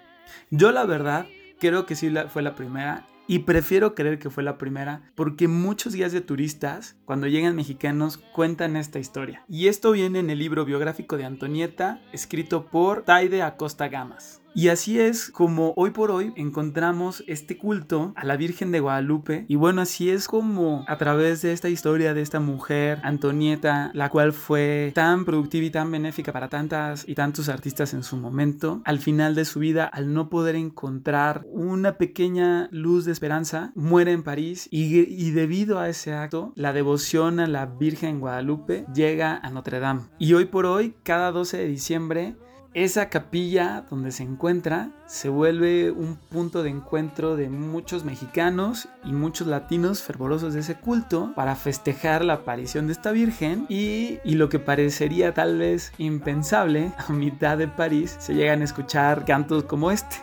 Yo 0.50 0.73
la 0.73 0.85
verdad 0.85 1.26
creo 1.59 1.87
que 1.87 1.97
sí 1.97 2.12
fue 2.29 2.43
la 2.43 2.55
primera 2.55 3.07
y 3.26 3.41
prefiero 3.41 3.95
creer 3.95 4.19
que 4.19 4.29
fue 4.29 4.43
la 4.43 4.59
primera 4.59 5.11
porque 5.14 5.49
muchos 5.49 5.95
guías 5.95 6.12
de 6.12 6.21
turistas, 6.21 6.97
cuando 7.07 7.29
llegan 7.29 7.57
mexicanos, 7.57 8.19
cuentan 8.19 8.76
esta 8.76 8.99
historia. 8.99 9.43
Y 9.49 9.69
esto 9.69 9.93
viene 9.93 10.19
en 10.19 10.29
el 10.29 10.38
libro 10.38 10.67
biográfico 10.67 11.17
de 11.17 11.25
Antonieta, 11.25 12.03
escrito 12.12 12.67
por 12.67 13.05
Taide 13.05 13.41
Acosta 13.41 13.88
Gamas. 13.88 14.43
Y 14.56 14.68
así 14.68 15.00
es 15.00 15.30
como 15.32 15.75
hoy 15.76 15.90
por 15.90 16.12
hoy 16.12 16.32
encontramos 16.37 17.25
este 17.26 17.58
culto 17.58 18.12
a 18.14 18.25
la 18.25 18.37
Virgen 18.37 18.70
de 18.70 18.78
Guadalupe. 18.78 19.46
Y 19.49 19.56
bueno, 19.56 19.82
así 19.82 20.11
es 20.11 20.28
como 20.28 20.84
a 20.87 20.96
través 20.96 21.42
de 21.42 21.52
esta 21.52 21.68
historia 21.68 22.14
de 22.14 22.23
esta 22.23 22.38
mujer, 22.38 23.00
Antonieta, 23.02 23.90
la 23.94 24.11
cual 24.11 24.32
fue 24.32 24.92
tan 24.94 25.25
productiva 25.25 25.66
y 25.66 25.70
tan 25.70 25.90
benéfica 25.90 26.32
para 26.32 26.49
tantas 26.49 27.04
y 27.08 27.16
tantos 27.16 27.49
artistas 27.49 27.94
en 27.94 28.04
su 28.04 28.16
momento, 28.16 28.80
al 28.84 29.00
final 29.00 29.34
de 29.34 29.44
su 29.44 29.58
vida, 29.58 29.87
al 29.87 30.14
no 30.14 30.28
poder 30.28 30.54
encontrar 30.54 31.44
una 31.50 31.99
pequeña 31.99 32.68
luz 32.70 33.04
de 33.06 33.12
esperanza, 33.12 33.73
muere 33.75 34.12
en 34.12 34.23
París 34.23 34.68
y, 34.70 35.32
debido 35.32 35.80
a 35.80 35.88
ese 35.88 36.14
acto, 36.14 36.52
la 36.54 36.73
devoción 36.73 37.40
a 37.40 37.49
la 37.49 37.66
Virgen 37.66 38.20
Guadalupe 38.20 38.87
llega 38.94 39.37
a 39.37 39.50
Notre 39.50 39.80
Dame. 39.80 40.02
Y 40.20 40.34
hoy 40.34 40.44
por 40.44 40.64
hoy, 40.64 40.94
cada 41.02 41.32
12 41.32 41.56
de 41.56 41.66
diciembre, 41.66 42.37
esa 42.75 43.09
capilla 43.09 43.85
donde 43.88 44.11
se 44.11 44.25
encuentra 44.25 44.90
se 45.07 45.28
vuelve 45.28 45.93
un 45.93 46.16
punto 46.16 46.62
de 46.62 46.71
encuentro 46.71 47.37
de 47.37 47.49
muchos 47.49 48.04
mexicanos 48.04 48.88
y 49.04 49.12
muchos 49.12 49.47
latinos 49.47 50.02
fervorosos 50.02 50.54
de 50.54 50.61
ese 50.61 50.75
culto 50.75 51.33
para 51.37 51.54
festejar 51.54 52.25
la 52.25 52.35
aparición 52.35 52.87
de 52.87 52.93
esta 52.93 53.12
Virgen 53.12 53.66
y, 53.69 54.19
y 54.25 54.35
lo 54.35 54.49
que 54.49 54.59
parecería 54.59 55.33
tal 55.33 55.59
vez 55.59 55.93
impensable, 55.99 56.93
a 57.09 57.12
mitad 57.12 57.57
de 57.57 57.69
París 57.69 58.16
se 58.19 58.35
llegan 58.35 58.61
a 58.61 58.64
escuchar 58.64 59.25
cantos 59.25 59.64
como 59.64 59.90
este. 59.90 60.16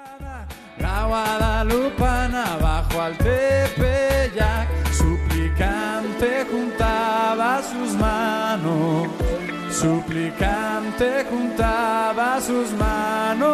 La 0.79 1.05
al 2.99 3.15
suplicante 4.91 6.45
juntaba 6.51 7.61
sus 7.61 7.93
manos, 7.93 9.07
suplicante 9.81 11.25
juntaba 11.27 12.39
sus 12.39 12.71
manos, 12.73 13.49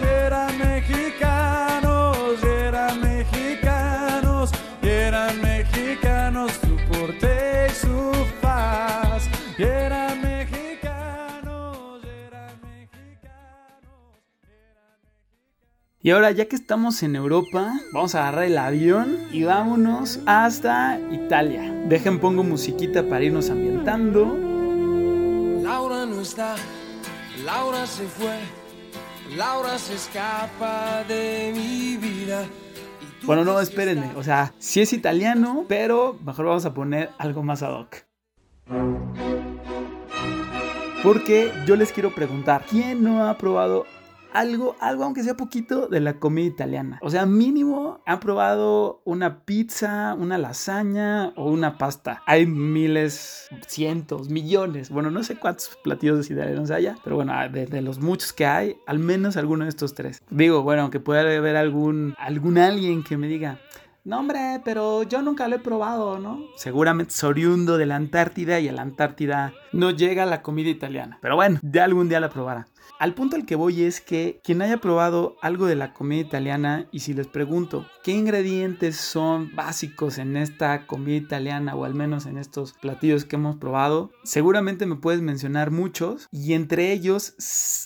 y 0.00 0.04
eran 0.06 0.56
mexicanos, 0.56 2.38
y 2.42 2.46
eran 2.46 2.98
mexicanos, 3.02 4.50
y 4.82 4.88
eran 4.88 5.38
mexicanos 5.42 6.50
su 6.52 6.76
porte 6.90 7.66
y 7.68 7.72
su 7.74 8.10
paz, 8.40 9.28
y 9.58 9.64
eran 9.64 10.22
mexicanos, 10.22 12.00
y 12.02 12.08
eran 12.26 12.58
mexicanos. 12.62 13.92
Y 16.00 16.10
ahora 16.10 16.30
ya 16.30 16.46
que 16.46 16.56
estamos 16.56 17.02
en 17.02 17.16
Europa, 17.16 17.70
vamos 17.92 18.14
a 18.14 18.20
agarrar 18.22 18.44
el 18.44 18.56
avión 18.56 19.18
y 19.30 19.42
vámonos 19.44 20.20
hasta 20.24 20.98
Italia. 21.12 21.70
Dejen 21.86 22.18
pongo 22.18 22.42
musiquita 22.42 23.02
para 23.02 23.24
irnos 23.24 23.50
ambientando. 23.50 24.53
Laura 25.64 26.04
no 26.04 26.20
está, 26.20 26.56
Laura 27.42 27.86
se 27.86 28.04
fue, 28.04 28.38
Laura 29.34 29.78
se 29.78 29.94
escapa 29.94 31.04
de 31.04 31.54
mi 31.56 31.96
vida. 31.96 32.44
Bueno, 33.22 33.46
no, 33.46 33.58
espérenme. 33.58 34.10
O 34.14 34.22
sea, 34.22 34.52
sí 34.58 34.82
es 34.82 34.92
italiano, 34.92 35.64
pero 35.66 36.18
mejor 36.22 36.44
vamos 36.44 36.66
a 36.66 36.74
poner 36.74 37.08
algo 37.16 37.42
más 37.42 37.62
ad 37.62 37.80
hoc. 37.80 37.96
Porque 41.02 41.50
yo 41.64 41.76
les 41.76 41.92
quiero 41.92 42.14
preguntar, 42.14 42.66
¿quién 42.68 43.02
no 43.02 43.26
ha 43.26 43.38
probado 43.38 43.86
algo, 44.34 44.76
algo 44.80 45.04
aunque 45.04 45.22
sea 45.22 45.36
poquito 45.36 45.88
de 45.88 46.00
la 46.00 46.18
comida 46.18 46.46
italiana? 46.46 46.98
O 47.00 47.08
sea, 47.08 47.24
mínimo 47.24 48.02
han 48.04 48.20
probado 48.20 49.00
una 49.04 49.44
pizza, 49.44 50.14
una 50.18 50.36
lasaña 50.36 51.32
o 51.36 51.50
una 51.50 51.78
pasta. 51.78 52.22
Hay 52.26 52.46
miles, 52.46 53.48
cientos, 53.66 54.28
millones, 54.28 54.90
bueno, 54.90 55.10
no 55.10 55.22
sé 55.22 55.36
cuántos 55.36 55.78
platillos 55.82 56.30
italianos 56.30 56.70
haya, 56.70 56.96
pero 57.02 57.16
bueno, 57.16 57.32
de, 57.50 57.66
de 57.66 57.80
los 57.80 57.98
muchos 58.00 58.32
que 58.32 58.44
hay, 58.44 58.76
al 58.86 58.98
menos 58.98 59.36
alguno 59.38 59.64
de 59.64 59.70
estos 59.70 59.94
tres. 59.94 60.22
Digo, 60.28 60.62
bueno, 60.62 60.82
aunque 60.82 61.00
pueda 61.00 61.22
haber 61.22 61.56
algún, 61.56 62.14
algún 62.18 62.58
alguien 62.58 63.04
que 63.04 63.16
me 63.16 63.28
diga, 63.28 63.60
no, 64.04 64.18
hombre, 64.18 64.60
pero 64.66 65.02
yo 65.04 65.22
nunca 65.22 65.48
lo 65.48 65.56
he 65.56 65.58
probado, 65.60 66.18
¿no? 66.18 66.44
Seguramente 66.56 67.14
es 67.14 67.24
oriundo 67.24 67.78
de 67.78 67.86
la 67.86 67.96
Antártida 67.96 68.60
y 68.60 68.68
a 68.68 68.72
la 68.72 68.82
Antártida 68.82 69.54
no 69.72 69.92
llega 69.92 70.26
la 70.26 70.42
comida 70.42 70.68
italiana. 70.68 71.18
Pero 71.22 71.36
bueno, 71.36 71.58
ya 71.62 71.84
algún 71.84 72.10
día 72.10 72.20
la 72.20 72.28
probará. 72.28 72.66
Al 72.98 73.14
punto 73.14 73.36
al 73.36 73.46
que 73.46 73.56
voy 73.56 73.82
es 73.82 74.00
que 74.00 74.40
quien 74.42 74.62
haya 74.62 74.78
probado 74.78 75.36
algo 75.42 75.66
de 75.66 75.76
la 75.76 75.92
comida 75.92 76.20
italiana 76.20 76.86
y 76.92 77.00
si 77.00 77.12
les 77.14 77.26
pregunto 77.26 77.86
qué 78.02 78.12
ingredientes 78.12 78.96
son 78.96 79.54
básicos 79.54 80.18
en 80.18 80.36
esta 80.36 80.86
comida 80.86 81.16
italiana 81.16 81.74
o 81.74 81.84
al 81.84 81.94
menos 81.94 82.26
en 82.26 82.38
estos 82.38 82.72
platillos 82.74 83.24
que 83.24 83.36
hemos 83.36 83.56
probado, 83.56 84.10
seguramente 84.22 84.86
me 84.86 84.96
puedes 84.96 85.20
mencionar 85.20 85.70
muchos 85.70 86.28
y 86.30 86.54
entre 86.54 86.92
ellos 86.92 87.34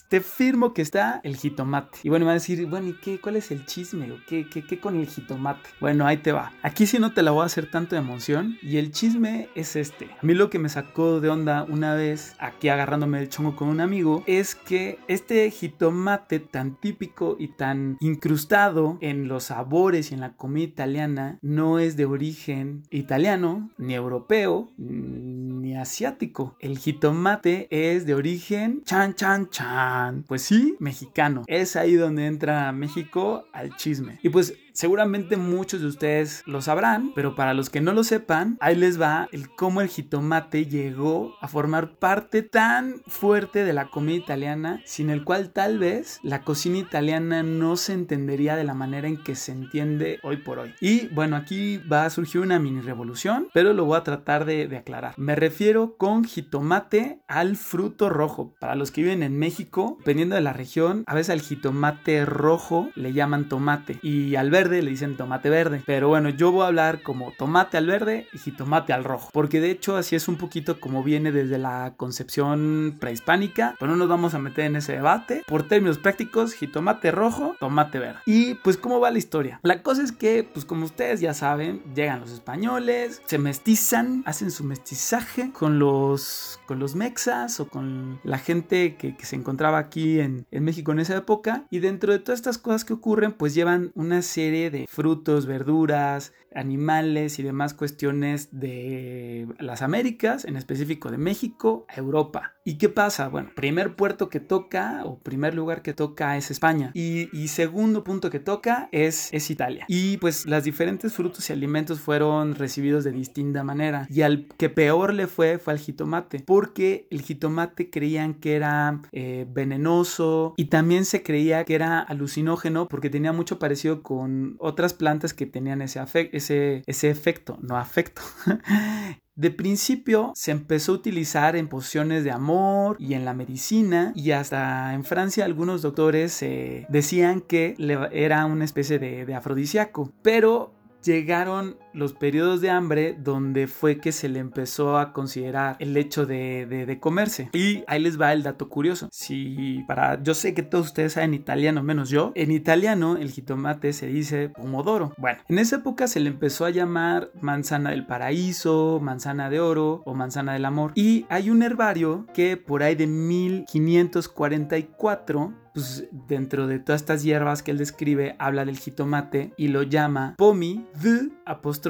te 0.09 0.21
firmo 0.21 0.75
que 0.75 0.83
está 0.83 1.21
el 1.25 1.37
jitomate. 1.37 1.99
Y 2.02 2.09
bueno, 2.09 2.25
me 2.25 2.28
va 2.28 2.33
a 2.33 2.35
decir, 2.35 2.67
bueno, 2.67 2.88
¿y 2.88 2.95
qué? 2.95 3.21
¿Cuál 3.21 3.37
es 3.37 3.50
el 3.50 3.67
chisme? 3.67 4.11
¿O 4.12 4.19
qué, 4.26 4.49
qué, 4.49 4.64
qué 4.64 4.81
con 4.81 4.97
el 4.97 5.07
jitomate? 5.07 5.69
Bueno, 5.81 6.07
ahí 6.07 6.19
te 6.19 6.33
va. 6.33 6.52
Aquí 6.62 6.87
sí 6.87 6.99
no 6.99 7.12
te 7.12 7.23
la 7.23 7.31
voy 7.31 7.43
a 7.43 7.47
hacer 7.47 7.71
tanto 7.71 7.95
de 7.97 8.02
emoción 8.02 8.59
y 8.62 8.78
el 8.78 8.93
chisme 8.93 9.49
es 9.55 9.76
este. 9.76 10.07
A 10.07 10.26
mí 10.26 10.35
lo 10.35 10.50
que 10.50 10.59
me 10.59 10.69
sacó 10.69 11.21
de 11.21 11.28
onda 11.28 11.64
una 11.69 11.95
vez, 11.95 12.35
aquí 12.38 12.69
agarrándome 12.69 13.21
el 13.21 13.28
chongo 13.28 13.57
con 13.57 13.69
un 13.69 13.81
amigo, 13.81 14.25
es 14.26 14.55
que 14.55 14.88
este 15.09 15.50
jitomate 15.50 16.40
tan 16.40 16.76
típico 16.80 17.37
y 17.38 17.49
tan 17.49 17.97
incrustado 18.00 18.99
en 19.00 19.28
los 19.28 19.45
sabores 19.45 20.11
y 20.11 20.14
en 20.14 20.21
la 20.21 20.37
comida 20.37 20.64
italiana 20.64 21.38
no 21.42 21.78
es 21.78 21.97
de 21.97 22.07
origen 22.07 22.83
italiano, 22.90 23.71
ni 23.78 23.95
europeo, 23.95 24.71
ni 24.76 25.76
asiático. 25.76 26.57
El 26.61 26.79
jitomate 26.79 27.68
es 27.70 28.07
de 28.07 28.14
origen 28.14 28.83
chan 28.85 29.14
chan 29.14 29.51
chan. 29.51 30.24
Pues 30.27 30.42
sí, 30.42 30.77
mexicano. 30.79 31.42
Es 31.46 31.77
ahí 31.77 31.94
donde 31.94 32.27
entra 32.27 32.72
México 32.72 33.44
al 33.53 33.77
chisme. 33.77 34.18
Y 34.22 34.29
pues 34.29 34.55
seguramente 34.79 35.37
muchos 35.37 35.81
de 35.81 35.88
ustedes 35.88 36.45
lo 36.47 36.62
sabrán, 36.62 37.11
pero 37.17 37.35
para 37.35 37.53
los 37.53 37.69
que 37.69 37.81
no 37.81 37.93
lo 37.93 38.05
sepan, 38.05 38.57
ahí 38.61 38.77
les 38.77 39.01
va 39.01 39.29
el 39.33 39.51
cómo 39.51 39.81
el 39.81 39.88
jitomate 39.88 40.67
llegó 40.67 41.35
a 41.41 41.49
formar 41.49 41.97
parte 41.99 42.43
tan 42.43 43.03
fuerte 43.09 43.64
de 43.64 43.73
la 43.73 43.88
comida 43.88 44.14
italiana, 44.14 44.81
sin 44.85 45.11
el 45.11 45.25
cual 45.25 45.51
tal 45.51 45.81
vez 45.81 46.21
la 46.23 46.43
cocina 46.43 46.79
italiana 46.79 47.43
no 47.43 47.77
se 47.77 47.93
entendería 47.93 48.55
de 48.55 48.62
la 48.62 48.75
manera 48.75 49.09
en 49.09 49.21
que 49.21 49.35
se 49.35 49.51
entiende 49.51 50.21
hoy 50.23 50.37
por 50.37 50.61
hoy. 50.61 50.73
Y 50.81 51.09
bueno, 51.09 51.35
aquí 51.35 51.79
va 51.79 52.05
a 52.05 52.11
surgir 52.11 52.41
una 52.41 52.61
mini 52.61 52.81
revolución, 52.81 53.49
pero 53.53 53.73
lo 53.73 53.85
voy 53.85 53.99
a 53.99 54.05
tratar 54.05 54.45
de, 54.45 54.69
aclarar. 54.79 55.14
Me 55.17 55.35
refiero 55.35 55.97
con 55.97 56.23
jitomate 56.23 57.19
al 57.27 57.57
fruto 57.57 58.11
rojo. 58.11 58.55
Para 58.61 58.77
los 58.77 58.93
que 58.93 59.03
viven 59.03 59.25
en 59.25 59.37
México, 59.37 59.97
dependiendo 59.99 60.37
de 60.37 60.41
la 60.41 60.53
región, 60.53 61.03
a 61.09 61.17
veces 61.17 61.31
al 61.31 61.41
jitomate 61.41 62.25
rojo 62.25 62.91
le 62.95 63.12
llaman 63.12 63.49
tomate 63.49 63.99
y 64.03 64.37
al 64.37 64.53
verde 64.53 64.67
le 64.68 64.90
dicen 64.90 65.16
tomate 65.16 65.50
verde. 65.50 65.83
Pero 65.87 66.09
bueno, 66.09 66.28
yo 66.28 66.52
voy 66.52 66.62
a 66.62 66.68
hablar 66.68 67.02
como 67.02 67.33
tomate 67.33 67.76
al 67.76 67.87
verde 67.87 68.26
y 68.33 68.38
jitomate 68.38 68.92
al 68.92 69.04
rojo, 69.04 69.31
porque 69.33 69.61
de 69.61 69.70
hecho 69.70 69.96
así 69.96 70.16
es 70.16 70.28
un 70.28 70.37
poquito 70.37 70.81
como 70.81 71.02
viene 71.02 71.33
desde 71.33 71.59
la 71.59 71.94
concepción 71.96 72.96
prehispánica, 73.00 73.74
pero 73.78 73.90
no 73.90 73.96
nos 73.96 74.09
vamos 74.09 74.35
a 74.35 74.38
meter 74.38 74.66
en 74.66 74.76
ese 74.76 74.92
debate. 74.92 75.42
Por 75.46 75.66
términos 75.66 75.98
prácticos, 75.98 76.54
jitomate 76.54 77.11
rojo, 77.11 77.57
tomate 77.59 77.98
verde. 77.98 78.20
Y 78.26 78.54
pues 78.54 78.76
cómo 78.76 79.00
va 79.00 79.11
la 79.11 79.18
historia. 79.18 79.61
La 79.62 79.83
cosa 79.83 80.02
es 80.02 80.12
que, 80.12 80.44
pues 80.44 80.64
como 80.64 80.85
ustedes 80.85 81.20
ya 81.20 81.35
saben, 81.35 81.83
llegan 81.94 82.20
los 82.20 82.31
españoles, 82.31 83.22
se 83.26 83.38
mestizan, 83.38 84.22
hacen 84.26 84.50
su 84.50 84.64
mestizaje 84.64 85.50
con 85.52 85.78
los, 85.78 86.61
con 86.66 86.78
los 86.78 86.94
mexas 86.94 87.61
o 87.61 87.68
con 87.68 88.20
la 88.24 88.38
gente 88.38 88.96
que, 88.96 89.16
se 89.18 89.37
encontraba 89.37 89.78
aquí 89.78 90.20
en, 90.20 90.46
en 90.50 90.64
México 90.64 90.92
en 90.92 91.00
esa 91.00 91.16
época. 91.16 91.64
Y 91.70 91.81
dentro 91.81 92.12
de 92.12 92.18
todas 92.18 92.38
estas 92.38 92.59
cosas 92.59 92.85
que 92.85 92.92
ocurren, 92.92 93.33
pues 93.33 93.54
llevan 93.54 93.92
una 93.94 94.22
serie 94.22 94.47
de 94.50 94.87
frutos, 94.88 95.46
verduras, 95.46 96.32
animales 96.54 97.38
y 97.38 97.42
demás 97.42 97.74
cuestiones 97.74 98.48
de 98.52 99.46
las 99.58 99.82
Américas, 99.82 100.44
en 100.44 100.56
específico 100.56 101.11
de 101.11 101.18
México 101.18 101.87
a 101.88 101.96
Europa. 101.96 102.54
¿Y 102.64 102.76
qué 102.78 102.88
pasa? 102.88 103.28
Bueno, 103.28 103.50
primer 103.54 103.96
puerto 103.96 104.28
que 104.28 104.40
toca 104.40 105.02
o 105.04 105.18
primer 105.18 105.54
lugar 105.54 105.82
que 105.82 105.94
toca 105.94 106.37
es 106.37 106.50
España 106.50 106.90
y, 106.94 107.28
segundo 107.48 108.04
punto 108.04 108.30
que 108.30 108.40
toca 108.40 108.88
es, 108.92 109.32
es 109.32 109.50
Italia. 109.50 109.87
Y 109.88 110.18
pues 110.18 110.44
las 110.46 110.64
diferentes 110.64 111.12
frutos 111.14 111.48
y 111.48 111.52
alimentos 111.52 112.00
fueron 112.00 112.54
recibidos 112.54 113.04
de 113.04 113.12
distinta 113.12 113.64
manera 113.64 114.06
y 114.11 114.22
al 114.22 114.46
que 114.58 114.68
peor 114.68 115.14
le 115.14 115.26
fue 115.26 115.58
fue 115.58 115.72
al 115.72 115.78
jitomate 115.78 116.40
porque 116.46 117.06
el 117.11 117.22
jitomate 117.22 117.90
creían 117.90 118.34
que 118.34 118.54
era 118.54 119.00
eh, 119.12 119.46
venenoso 119.50 120.54
y 120.56 120.66
también 120.66 121.04
se 121.04 121.22
creía 121.22 121.64
que 121.64 121.74
era 121.74 122.00
alucinógeno 122.00 122.88
porque 122.88 123.11
tenía 123.11 123.32
mucho 123.32 123.58
parecido 123.58 124.02
con 124.02 124.56
otras 124.58 124.92
plantas 124.94 125.32
que 125.32 125.46
tenían 125.46 125.80
ese, 125.82 126.00
afe- 126.00 126.28
ese, 126.38 126.83
ese 126.87 127.11
efecto, 127.11 127.59
no 127.61 127.77
afecto. 127.77 128.22
De 129.38 129.53
principio 129.53 130.33
se 130.35 130.51
empezó 130.51 130.90
a 130.90 130.94
utilizar 130.96 131.55
en 131.55 131.68
pociones 131.68 132.24
de 132.24 132.33
amor 132.33 132.96
y 132.98 133.14
en 133.14 133.24
la 133.24 133.35
medicina 133.35 134.12
y 134.16 134.33
hasta 134.33 134.92
en 134.94 135.05
Francia 135.05 135.44
algunos 135.44 135.81
doctores 135.81 136.42
eh, 136.42 136.87
decían 136.88 137.40
que 137.40 137.77
era 138.11 138.44
una 138.46 138.64
especie 138.64 138.98
de, 138.98 139.27
de 139.27 139.35
afrodisíaco, 139.37 140.12
pero 140.22 140.74
llegaron 141.05 141.79
los 141.98 142.12
periodos 142.12 142.61
de 142.61 142.70
hambre 142.70 143.16
donde 143.18 143.66
fue 143.66 143.98
que 143.98 144.12
se 144.12 144.28
le 144.28 144.38
empezó 144.38 144.98
a 144.98 145.12
considerar 145.12 145.74
el 145.80 145.96
hecho 145.96 146.26
de, 146.26 146.66
de- 146.66 147.00
comerse. 147.00 147.50
Y 147.52 147.82
ahí 147.87 148.00
les 148.00 148.20
va 148.20 148.32
el 148.32 148.42
dato 148.42 148.68
curioso. 148.68 149.08
Si 149.12 149.84
para, 149.87 150.20
yo 150.22 150.34
sé 150.34 150.54
que 150.54 150.62
todos 150.62 150.87
ustedes 150.87 151.12
saben 151.14 151.34
italiano, 151.34 151.82
menos 151.82 152.08
yo, 152.11 152.32
en 152.34 152.50
italiano 152.50 153.16
el 153.16 153.30
jitomate 153.30 153.92
se 153.92 154.06
dice 154.06 154.48
pomodoro. 154.48 155.12
Bueno, 155.18 155.40
en 155.48 155.58
esa 155.58 155.76
época 155.76 156.08
se 156.08 156.20
le 156.20 156.30
empezó 156.30 156.64
a 156.64 156.70
llamar 156.70 157.30
manzana 157.40 157.90
del 157.90 158.06
paraíso, 158.06 158.98
manzana 159.02 159.50
de 159.50 159.61
oro 159.61 160.02
o 160.06 160.14
manzana 160.14 160.54
del 160.54 160.64
amor. 160.64 160.92
Y 160.94 161.26
hay 161.28 161.50
un 161.50 161.62
herbario 161.62 162.26
que 162.32 162.56
por 162.56 162.82
ahí 162.82 162.94
de 162.94 163.06
1544 163.06 165.52
pues 165.74 166.08
dentro 166.26 166.66
de 166.66 166.78
todas 166.80 167.02
estas 167.02 167.22
hierbas 167.22 167.62
que 167.62 167.70
él 167.70 167.78
describe, 167.78 168.34
habla 168.40 168.64
del 168.64 168.78
jitomate 168.78 169.52
y 169.56 169.68
lo 169.68 169.84
llama 169.84 170.34
pomi 170.37 170.84
de 171.00 171.28
apóstrofe 171.44 171.88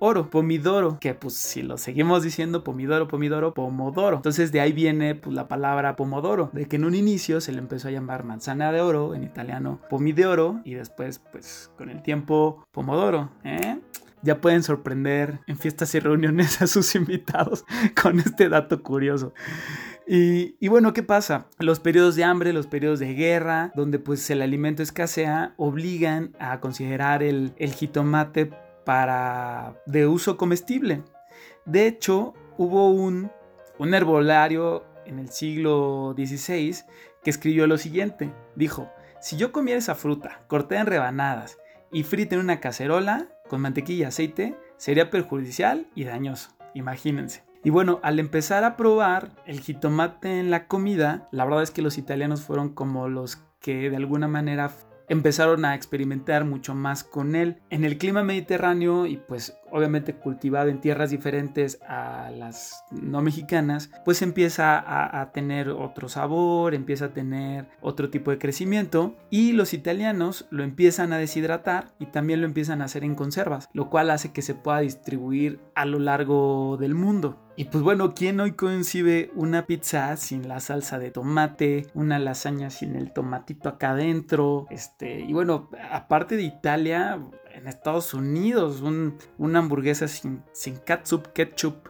oro, 0.00 0.30
pomidoro, 0.30 0.98
que 0.98 1.14
pues 1.14 1.34
si 1.34 1.62
lo 1.62 1.78
seguimos 1.78 2.22
diciendo 2.22 2.64
pomidoro, 2.64 3.06
pomidoro, 3.06 3.54
pomodoro. 3.54 4.16
Entonces 4.16 4.50
de 4.50 4.60
ahí 4.60 4.72
viene 4.72 5.14
pues 5.14 5.34
la 5.34 5.46
palabra 5.46 5.94
pomodoro, 5.94 6.50
de 6.52 6.66
que 6.66 6.76
en 6.76 6.84
un 6.84 6.94
inicio 6.94 7.40
se 7.40 7.52
le 7.52 7.58
empezó 7.58 7.88
a 7.88 7.90
llamar 7.92 8.24
manzana 8.24 8.72
de 8.72 8.80
oro, 8.80 9.14
en 9.14 9.22
italiano 9.22 9.80
pomi 9.88 10.12
de 10.12 10.26
oro, 10.26 10.60
y 10.64 10.74
después 10.74 11.20
pues 11.30 11.70
con 11.76 11.90
el 11.90 12.02
tiempo 12.02 12.64
pomodoro, 12.72 13.30
¿eh? 13.44 13.78
ya 14.22 14.40
pueden 14.40 14.62
sorprender 14.62 15.40
en 15.46 15.58
fiestas 15.58 15.94
y 15.94 16.00
reuniones 16.00 16.60
a 16.62 16.66
sus 16.66 16.94
invitados 16.94 17.64
con 18.00 18.18
este 18.20 18.48
dato 18.48 18.82
curioso. 18.82 19.32
Y, 20.12 20.66
bueno, 20.66 20.92
¿qué 20.92 21.04
pasa? 21.04 21.46
Los 21.60 21.78
periodos 21.78 22.16
de 22.16 22.24
hambre, 22.24 22.52
los 22.52 22.66
periodos 22.66 22.98
de 22.98 23.14
guerra, 23.14 23.70
donde 23.76 24.00
pues 24.00 24.28
el 24.30 24.42
alimento 24.42 24.82
escasea, 24.82 25.54
obligan 25.56 26.34
a 26.40 26.58
considerar 26.58 27.22
el, 27.22 27.52
el 27.58 27.72
jitomate 27.72 28.50
para 28.84 29.74
de 29.86 30.06
uso 30.06 30.36
comestible. 30.36 31.02
De 31.64 31.86
hecho, 31.86 32.34
hubo 32.58 32.90
un, 32.90 33.30
un 33.78 33.94
herbolario 33.94 34.84
en 35.06 35.18
el 35.18 35.30
siglo 35.30 36.14
XVI 36.16 36.76
que 37.22 37.30
escribió 37.30 37.66
lo 37.66 37.78
siguiente. 37.78 38.32
Dijo, 38.54 38.90
si 39.20 39.36
yo 39.36 39.52
comiera 39.52 39.78
esa 39.78 39.94
fruta, 39.94 40.42
corté 40.46 40.76
en 40.76 40.86
rebanadas 40.86 41.58
y 41.92 42.04
frita 42.04 42.34
en 42.34 42.40
una 42.40 42.60
cacerola 42.60 43.28
con 43.48 43.60
mantequilla 43.60 44.04
y 44.04 44.08
aceite, 44.08 44.56
sería 44.76 45.10
perjudicial 45.10 45.88
y 45.94 46.04
dañoso. 46.04 46.50
Imagínense. 46.74 47.42
Y 47.62 47.70
bueno, 47.70 48.00
al 48.02 48.18
empezar 48.18 48.64
a 48.64 48.76
probar 48.76 49.30
el 49.44 49.60
jitomate 49.60 50.40
en 50.40 50.50
la 50.50 50.66
comida, 50.66 51.28
la 51.30 51.44
verdad 51.44 51.62
es 51.62 51.70
que 51.70 51.82
los 51.82 51.98
italianos 51.98 52.40
fueron 52.40 52.70
como 52.70 53.08
los 53.08 53.36
que 53.60 53.90
de 53.90 53.96
alguna 53.96 54.28
manera 54.28 54.70
empezaron 55.10 55.64
a 55.64 55.74
experimentar 55.74 56.44
mucho 56.44 56.74
más 56.74 57.02
con 57.02 57.34
él. 57.34 57.58
En 57.68 57.84
el 57.84 57.98
clima 57.98 58.22
mediterráneo 58.22 59.06
y 59.06 59.16
pues 59.16 59.59
obviamente 59.72 60.14
cultivado 60.14 60.68
en 60.68 60.80
tierras 60.80 61.10
diferentes 61.10 61.80
a 61.86 62.30
las 62.30 62.84
no 62.90 63.22
mexicanas, 63.22 63.90
pues 64.04 64.22
empieza 64.22 64.82
a, 65.20 65.30
tener 65.32 65.68
otro 65.68 66.08
sabor, 66.08 66.74
empieza 66.74 67.06
a 67.06 67.12
tener 67.12 67.68
otro 67.80 68.10
tipo 68.10 68.30
de 68.30 68.38
crecimiento 68.38 69.14
y 69.30 69.52
los 69.52 69.74
italianos 69.74 70.46
lo 70.50 70.64
empiezan 70.64 71.12
a 71.12 71.18
deshidratar 71.18 71.92
y 71.98 72.06
también 72.06 72.40
lo 72.40 72.46
empiezan 72.46 72.82
a 72.82 72.86
hacer 72.86 73.04
en 73.04 73.14
conservas, 73.14 73.68
lo 73.72 73.90
cual 73.90 74.10
hace 74.10 74.32
que 74.32 74.42
se 74.42 74.54
pueda 74.54 74.80
distribuir 74.80 75.60
a 75.74 75.84
lo 75.84 75.98
largo 75.98 76.76
del 76.78 76.94
mundo. 76.94 77.38
Y 77.60 77.66
pues 77.66 77.84
bueno, 77.84 78.14
¿quién 78.14 78.40
hoy 78.40 78.52
concibe 78.52 79.30
una 79.34 79.66
pizza 79.66 80.16
sin 80.16 80.48
la 80.48 80.60
salsa 80.60 80.98
de 80.98 81.10
tomate, 81.10 81.88
una 81.92 82.18
lasaña 82.18 82.70
sin 82.70 82.96
el 82.96 83.12
tomatito 83.12 83.68
acá 83.68 83.90
adentro? 83.90 84.66
Este, 84.70 85.20
y 85.20 85.34
bueno, 85.34 85.68
aparte 85.90 86.36
de 86.36 86.44
Italia, 86.44 87.20
en 87.54 87.66
Estados 87.66 88.14
Unidos, 88.14 88.82
una 88.82 89.58
hamburguesa 89.58 90.08
sin, 90.08 90.42
sin 90.52 90.76
catsup, 90.76 91.32
ketchup, 91.32 91.88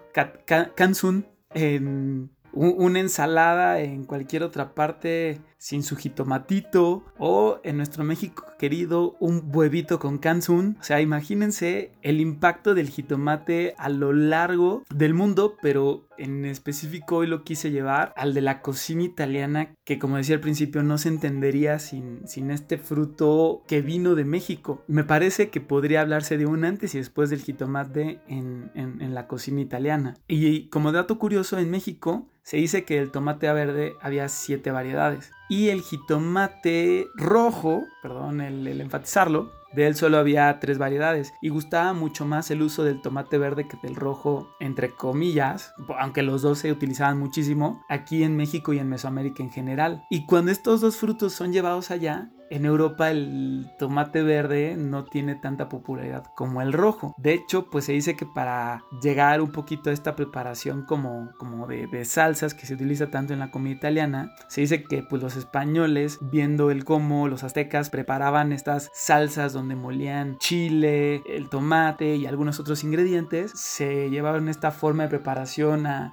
en 1.54 2.30
una 2.52 3.00
ensalada 3.00 3.80
en 3.80 4.04
cualquier 4.04 4.42
otra 4.42 4.74
parte 4.74 5.40
sin 5.56 5.82
su 5.82 5.96
jitomatito 5.96 7.04
o 7.18 7.60
en 7.62 7.76
nuestro 7.76 8.02
México 8.04 8.49
querido 8.60 9.16
un 9.20 9.50
huevito 9.54 9.98
con 9.98 10.18
kansun. 10.18 10.76
O 10.78 10.84
sea, 10.84 11.00
imagínense 11.00 11.92
el 12.02 12.20
impacto 12.20 12.74
del 12.74 12.90
jitomate 12.90 13.74
a 13.78 13.88
lo 13.88 14.12
largo 14.12 14.84
del 14.94 15.14
mundo, 15.14 15.56
pero 15.62 16.06
en 16.18 16.44
específico 16.44 17.16
hoy 17.16 17.26
lo 17.26 17.42
quise 17.42 17.70
llevar 17.70 18.12
al 18.18 18.34
de 18.34 18.42
la 18.42 18.60
cocina 18.60 19.02
italiana 19.02 19.74
que 19.86 19.98
como 19.98 20.18
decía 20.18 20.34
al 20.34 20.42
principio 20.42 20.82
no 20.82 20.98
se 20.98 21.08
entendería 21.08 21.78
sin, 21.78 22.28
sin 22.28 22.50
este 22.50 22.76
fruto 22.76 23.62
que 23.66 23.80
vino 23.80 24.14
de 24.14 24.26
México. 24.26 24.84
Me 24.88 25.04
parece 25.04 25.48
que 25.48 25.62
podría 25.62 26.02
hablarse 26.02 26.36
de 26.36 26.44
un 26.44 26.66
antes 26.66 26.94
y 26.94 26.98
después 26.98 27.30
del 27.30 27.40
jitomate 27.40 28.20
en, 28.28 28.70
en 28.74 29.14
la 29.14 29.26
cocina 29.26 29.62
italiana. 29.62 30.18
Y 30.28 30.68
como 30.68 30.92
dato 30.92 31.18
curioso, 31.18 31.58
en 31.58 31.70
México 31.70 32.28
se 32.42 32.58
dice 32.58 32.84
que 32.84 32.98
el 32.98 33.10
tomate 33.10 33.50
verde 33.52 33.94
había 34.02 34.28
siete 34.28 34.70
variedades 34.70 35.30
y 35.48 35.68
el 35.70 35.82
jitomate 35.82 37.08
rojo, 37.16 37.84
perdón 38.02 38.40
el, 38.50 38.80
enfatizarlo, 38.80 39.52
de 39.72 39.86
él 39.86 39.94
solo 39.94 40.18
había 40.18 40.58
tres 40.60 40.78
variedades 40.78 41.32
y 41.40 41.48
gustaba 41.48 41.92
mucho 41.92 42.26
más 42.26 42.50
el 42.50 42.62
uso 42.62 42.82
del 42.82 43.00
tomate 43.00 43.38
verde 43.38 43.68
que 43.68 43.78
del 43.82 43.94
rojo, 43.94 44.50
entre 44.58 44.90
comillas, 44.90 45.72
aunque 45.98 46.22
los 46.22 46.42
dos 46.42 46.58
se 46.58 46.72
utilizaban 46.72 47.18
muchísimo 47.18 47.84
aquí 47.88 48.24
en 48.24 48.36
México 48.36 48.72
y 48.72 48.78
en 48.78 48.88
Mesoamérica 48.88 49.42
en 49.42 49.50
general. 49.50 50.04
Y 50.10 50.26
cuando 50.26 50.50
estos 50.50 50.80
dos 50.80 50.96
frutos 50.96 51.32
son 51.32 51.52
llevados 51.52 51.90
allá, 51.90 52.30
en 52.50 52.64
Europa 52.64 53.10
el 53.10 53.70
tomate 53.78 54.22
verde 54.22 54.76
no 54.76 55.04
tiene 55.04 55.36
tanta 55.36 55.68
popularidad 55.68 56.24
como 56.34 56.60
el 56.60 56.72
rojo. 56.72 57.14
De 57.16 57.32
hecho, 57.32 57.70
pues 57.70 57.84
se 57.84 57.92
dice 57.92 58.16
que 58.16 58.26
para 58.26 58.82
llegar 59.02 59.40
un 59.40 59.52
poquito 59.52 59.90
a 59.90 59.92
esta 59.92 60.16
preparación 60.16 60.84
como, 60.84 61.30
como 61.38 61.66
de, 61.66 62.04
salsas 62.04 62.54
que 62.54 62.66
se 62.66 62.74
utiliza 62.74 63.10
tanto 63.10 63.32
en 63.32 63.38
la 63.38 63.50
comida 63.50 63.74
italiana, 63.74 64.34
se 64.48 64.62
dice 64.62 64.82
que 64.82 65.02
pues 65.02 65.22
los 65.22 65.36
españoles, 65.36 66.18
viendo 66.20 66.70
el 66.70 66.84
cómo 66.84 67.28
los 67.28 67.44
aztecas 67.44 67.88
preparaban 67.88 68.52
estas 68.52 68.90
salsas 68.92 69.52
donde 69.52 69.76
molían 69.76 70.38
chile, 70.38 71.22
el 71.26 71.48
tomate 71.48 72.16
y 72.16 72.26
algunos 72.26 72.58
otros 72.58 72.82
ingredientes, 72.82 73.52
se 73.54 74.10
llevaron 74.10 74.48
esta 74.48 74.72
forma 74.72 75.04
de 75.04 75.10
preparación 75.10 75.86
a, 75.86 76.10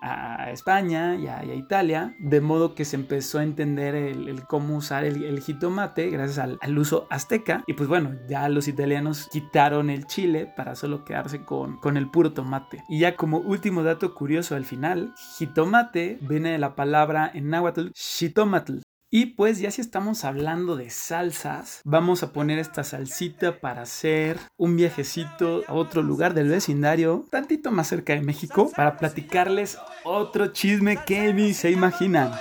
España 0.51 1.15
y 1.15 1.27
a, 1.27 1.43
Italia, 1.55 2.15
de 2.19 2.41
modo 2.41 2.75
que 2.75 2.85
se 2.85 2.95
empezó 2.95 3.39
a 3.39 3.43
entender 3.43 3.95
el, 3.95 4.43
cómo 4.47 4.77
usar 4.77 5.03
el, 5.03 5.23
el 5.23 5.41
jitomate 5.41 6.11
al, 6.37 6.77
uso 6.77 7.07
azteca. 7.09 7.63
Y 7.67 7.73
pues 7.73 7.87
bueno, 7.87 8.15
ya 8.27 8.49
los 8.49 8.67
italianos 8.67 9.29
quitaron 9.31 9.89
el 9.89 10.05
chile 10.05 10.51
para 10.55 10.75
solo 10.75 11.05
quedarse 11.05 11.45
con, 11.45 11.77
con 11.77 11.97
el 11.97 12.09
puro 12.09 12.33
tomate. 12.33 12.83
Y 12.89 12.99
ya 12.99 13.15
como 13.15 13.39
último 13.39 13.83
dato 13.83 14.13
curioso 14.13 14.55
al 14.55 14.65
final, 14.65 15.13
jitomate 15.37 16.17
viene 16.21 16.51
de 16.51 16.57
la 16.57 16.75
palabra 16.75 17.31
en 17.33 17.49
náhuatl 17.49 17.91
shitomatl, 17.93 18.81
y 19.09 19.27
pues 19.27 19.59
ya 19.59 19.71
si 19.71 19.79
estamos 19.79 20.25
hablando 20.25 20.75
de 20.75 20.89
salsas, 20.89 21.79
vamos 21.85 22.23
a 22.23 22.33
poner 22.33 22.59
esta 22.59 22.83
salsita 22.83 23.61
para 23.61 23.83
hacer 23.83 24.37
un 24.57 24.75
viajecito 24.75 25.63
a 25.67 25.73
otro 25.73 26.01
lugar 26.01 26.33
del 26.33 26.49
vecindario, 26.49 27.25
tantito 27.31 27.71
más 27.71 27.87
cerca 27.87 28.13
de 28.13 28.21
México, 28.21 28.69
para 28.75 28.97
platicarles 28.97 29.77
otro 30.03 30.47
chisme 30.47 30.99
que 31.05 31.33
ni 31.33 31.53
se 31.53 31.71
imaginan. 31.71 32.33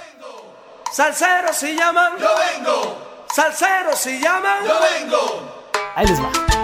Salsero 0.92 1.52
se 1.52 1.76
llaman. 1.76 2.14
Yo 2.18 2.28
vengo. 2.56 3.05
Salsero 3.36 3.94
se 3.94 4.18
llama. 4.18 4.60
Yo 4.66 4.80
vengo. 4.80 5.62
Ahí 5.94 6.06
les 6.06 6.18
va. 6.18 6.55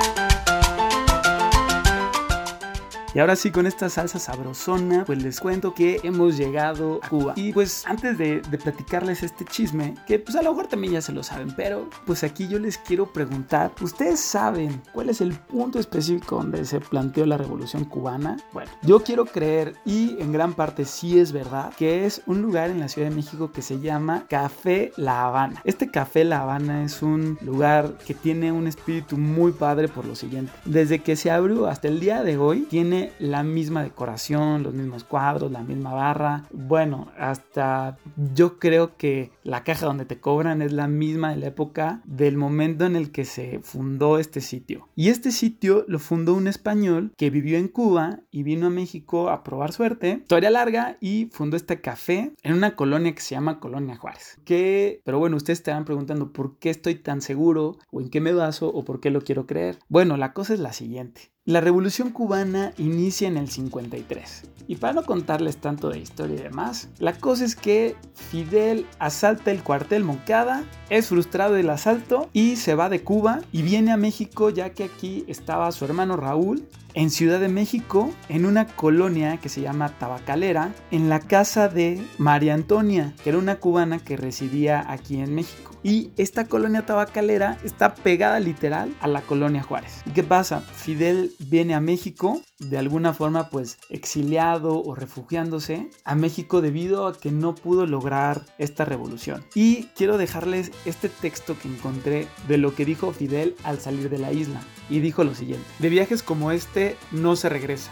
Y 3.14 3.18
ahora 3.18 3.37
sí, 3.37 3.51
con 3.51 3.66
esta 3.66 3.90
salsa 3.90 4.18
sabrosona, 4.18 5.05
pues 5.05 5.22
les 5.22 5.38
cuento 5.38 5.75
que 5.75 6.01
hemos 6.03 6.38
llegado 6.38 6.98
a 7.03 7.09
Cuba. 7.11 7.35
Y 7.37 7.53
pues 7.53 7.85
antes 7.87 8.16
de, 8.16 8.40
platicarles 8.62 9.22
este 9.22 9.44
chisme, 9.44 9.94
que 10.07 10.18
pues 10.18 10.35
a 10.35 10.42
lo 10.42 10.51
mejor 10.51 10.68
también 10.68 10.94
ya 10.94 11.03
se 11.03 11.12
lo 11.12 11.22
saben, 11.22 11.53
pero 11.55 11.90
pues 12.07 12.25
aquí 12.25 12.48
yo 12.48 12.59
les 12.59 12.79
quiero 12.79 13.12
preguntar, 13.12 13.72
¿ustedes 13.83 14.20
saben 14.20 14.81
cuál 14.94 15.11
es 15.11 15.20
el 15.20 15.35
punto 15.35 15.79
específico 15.79 16.37
donde 16.37 16.64
se 16.64 16.81
planteó 16.81 17.27
la 17.27 17.37
revolución 17.37 17.85
cubana? 17.85 18.38
Bueno, 18.53 18.70
yo 18.83 19.01
quiero 19.01 19.27
creer, 19.27 19.75
y 19.85 20.16
en 20.18 20.33
gran 20.33 20.55
parte 20.55 20.87
sí 20.87 21.18
es 21.18 21.33
verdad, 21.33 21.75
que 21.77 22.07
es 22.07 22.22
un 22.27 22.40
lugar 22.40 22.70
en 22.70 22.81
la 22.81 22.88
Ciudad 22.88 23.11
de 23.11 23.14
México 23.14 23.53
que 23.53 23.61
se 23.61 23.79
llama 23.79 24.25
Café 24.29 24.92
La 24.96 25.27
Habana. 25.27 25.61
Este 25.64 25.90
Café 25.90 26.25
La 26.25 26.42
Habana 26.42 26.85
es 26.85 27.03
un 27.03 27.37
lugar 27.42 27.98
que 28.07 28.14
tiene 28.14 28.53
un 28.53 28.66
espíritu 28.66 29.18
muy 29.18 29.53
padre 29.53 29.88
por 29.88 30.07
lo 30.07 30.14
siguiente. 30.14 30.53
Desde 30.64 31.01
que 31.01 31.16
se 31.16 31.31
abrió 31.31 31.66
hasta 31.66 31.88
el 31.88 32.01
día 32.01 32.22
de 32.22 32.38
hoy, 32.38 32.62
tiene 32.62 33.02
la 33.19 33.43
misma 33.43 33.83
decoración, 33.83 34.62
los 34.62 34.75
mismos 34.75 35.05
cuadros, 35.05 35.51
la 35.51 35.62
misma 35.62 35.93
barra. 35.93 36.45
Bueno, 36.53 37.11
hasta 37.19 37.99
yo 38.35 38.59
creo 38.59 38.97
que 38.97 39.31
la 39.43 39.65
caja 39.65 39.87
donde 39.87 40.05
te 40.05 40.21
cobran 40.21 40.62
es 40.62 40.73
la 40.73 40.88
misma 40.88 41.31
de 41.31 41.37
la 41.37 41.47
época 41.47 42.03
del 42.05 42.37
momento 42.37 42.85
en 42.85 42.97
el 42.97 43.11
que 43.11 43.25
se 43.25 43.61
fundó 43.62 44.19
este 44.19 44.41
sitio. 44.41 44.88
Y 44.95 45.09
este 45.09 45.31
sitio 45.31 45.85
lo 45.88 45.99
fundó 45.99 46.35
un 46.35 46.47
español 46.47 47.12
que 47.17 47.31
vivió 47.31 47.59
en 47.59 47.69
Cuba 47.69 48.21
y 48.31 48.43
vino 48.43 48.67
a 48.67 48.71
México 48.71 49.31
a 49.31 49.43
probar 49.43 49.73
suerte. 49.73 50.19
Historia 50.23 50.51
larga 50.51 50.97
y 51.01 51.29
fundó 51.33 51.57
este 51.57 51.81
café 51.81 52.33
en 52.43 52.55
una 52.55 52.77
colonia 52.77 53.15
que 53.15 53.23
se 53.23 53.35
llama 53.35 53.61
Colonia 53.61 53.97
Juárez. 53.97 54.38
Que, 54.45 55.01
pero 55.05 55.19
bueno, 55.19 55.37
ustedes 55.37 55.59
estarán 55.61 55.85
preguntando 55.85 56.33
por 56.33 56.59
qué 56.59 56.71
estoy 56.71 56.97
tan 56.97 57.21
seguro 57.21 57.79
o 57.91 58.01
en 58.01 58.11
qué 58.11 58.21
me 58.21 58.33
baso 58.33 58.69
o 58.69 58.85
por 58.85 59.01
qué 59.01 59.11
lo 59.11 59.23
quiero 59.23 59.47
creer. 59.47 59.79
Bueno, 59.88 60.17
la 60.17 60.33
cosa 60.33 60.55
es 60.55 60.61
la 60.61 60.73
siguiente. 60.73 61.32
La 61.44 61.61
revolución 61.61 62.11
cubana 62.11 62.72
inicia 62.78 63.26
en 63.26 63.37
el 63.37 63.50
53. 63.50 64.42
Y 64.68 64.76
para 64.76 64.92
no 64.92 65.02
contarles 65.02 65.57
tanto 65.57 65.90
de 65.90 65.98
historia 65.98 66.37
y 66.37 66.42
demás, 66.42 66.88
la 67.00 67.14
cosa 67.14 67.44
es 67.44 67.57
que 67.57 67.96
Fidel 68.14 68.87
asalta 69.00 69.50
el 69.50 69.64
cuartel 69.64 70.05
Moncada, 70.05 70.62
es 70.88 71.09
frustrado 71.09 71.55
del 71.55 71.70
asalto 71.70 72.31
y 72.33 72.55
se 72.55 72.76
va 72.76 72.88
de 72.88 73.02
Cuba 73.02 73.40
y 73.50 73.62
viene 73.62 73.90
a 73.90 73.96
México 73.96 74.50
ya 74.50 74.70
que 74.70 74.85
aquí 74.85 75.24
estaba 75.26 75.72
su 75.72 75.85
hermano 75.85 76.16
Raúl, 76.16 76.64
en 76.94 77.11
Ciudad 77.11 77.40
de 77.40 77.48
México, 77.48 78.12
en 78.28 78.46
una 78.46 78.68
colonia 78.68 79.38
que 79.38 79.48
se 79.48 79.62
llama 79.62 79.98
Tabacalera, 79.98 80.72
en 80.92 81.09
la 81.09 81.18
casa 81.18 81.68
de 81.68 82.00
María 82.18 82.55
Antonia, 82.55 83.14
que 83.24 83.31
era 83.31 83.38
una 83.40 83.57
cubana 83.57 83.98
que 83.98 84.16
residía 84.16 84.88
aquí 84.88 85.18
en 85.18 85.35
México. 85.35 85.72
Y 85.83 86.11
esta 86.16 86.47
colonia 86.47 86.87
tabacalera 86.87 87.59
está 87.64 87.95
pegada 87.95 88.38
literal 88.40 88.95
a 89.01 89.09
la 89.09 89.23
colonia 89.23 89.62
Juárez. 89.62 90.03
¿Y 90.07 90.11
qué 90.11 90.23
pasa? 90.23 90.61
Fidel 90.61 91.33
viene 91.38 91.75
a 91.75 91.81
México, 91.81 92.40
de 92.59 92.79
alguna 92.79 93.12
forma 93.14 93.51
pues 93.51 93.79
exiliado 93.90 94.81
o 94.83 94.95
refugiándose 94.95 95.90
a 96.05 96.14
México 96.14 96.61
debido 96.61 97.07
a 97.07 97.18
que 97.18 97.33
no 97.33 97.55
pudo 97.55 97.87
lograr 97.87 98.45
esta 98.59 98.85
revolución. 98.85 99.45
Y 99.55 99.85
quiero 99.97 100.18
dejarles 100.18 100.71
este 100.85 101.09
texto 101.09 101.57
que 101.59 101.68
encontré 101.68 102.29
de 102.47 102.59
lo 102.59 102.75
que 102.75 102.85
dijo 102.85 103.12
Fidel 103.12 103.57
al 103.64 103.81
salir 103.81 104.09
de 104.09 104.18
la 104.18 104.33
isla. 104.33 104.61
Y 104.88 105.01
dijo 105.01 105.25
lo 105.25 105.35
siguiente, 105.35 105.66
de 105.79 105.88
viajes 105.88 106.23
como 106.23 106.53
este 106.53 106.97
no 107.11 107.35
se 107.35 107.49
regresa 107.49 107.90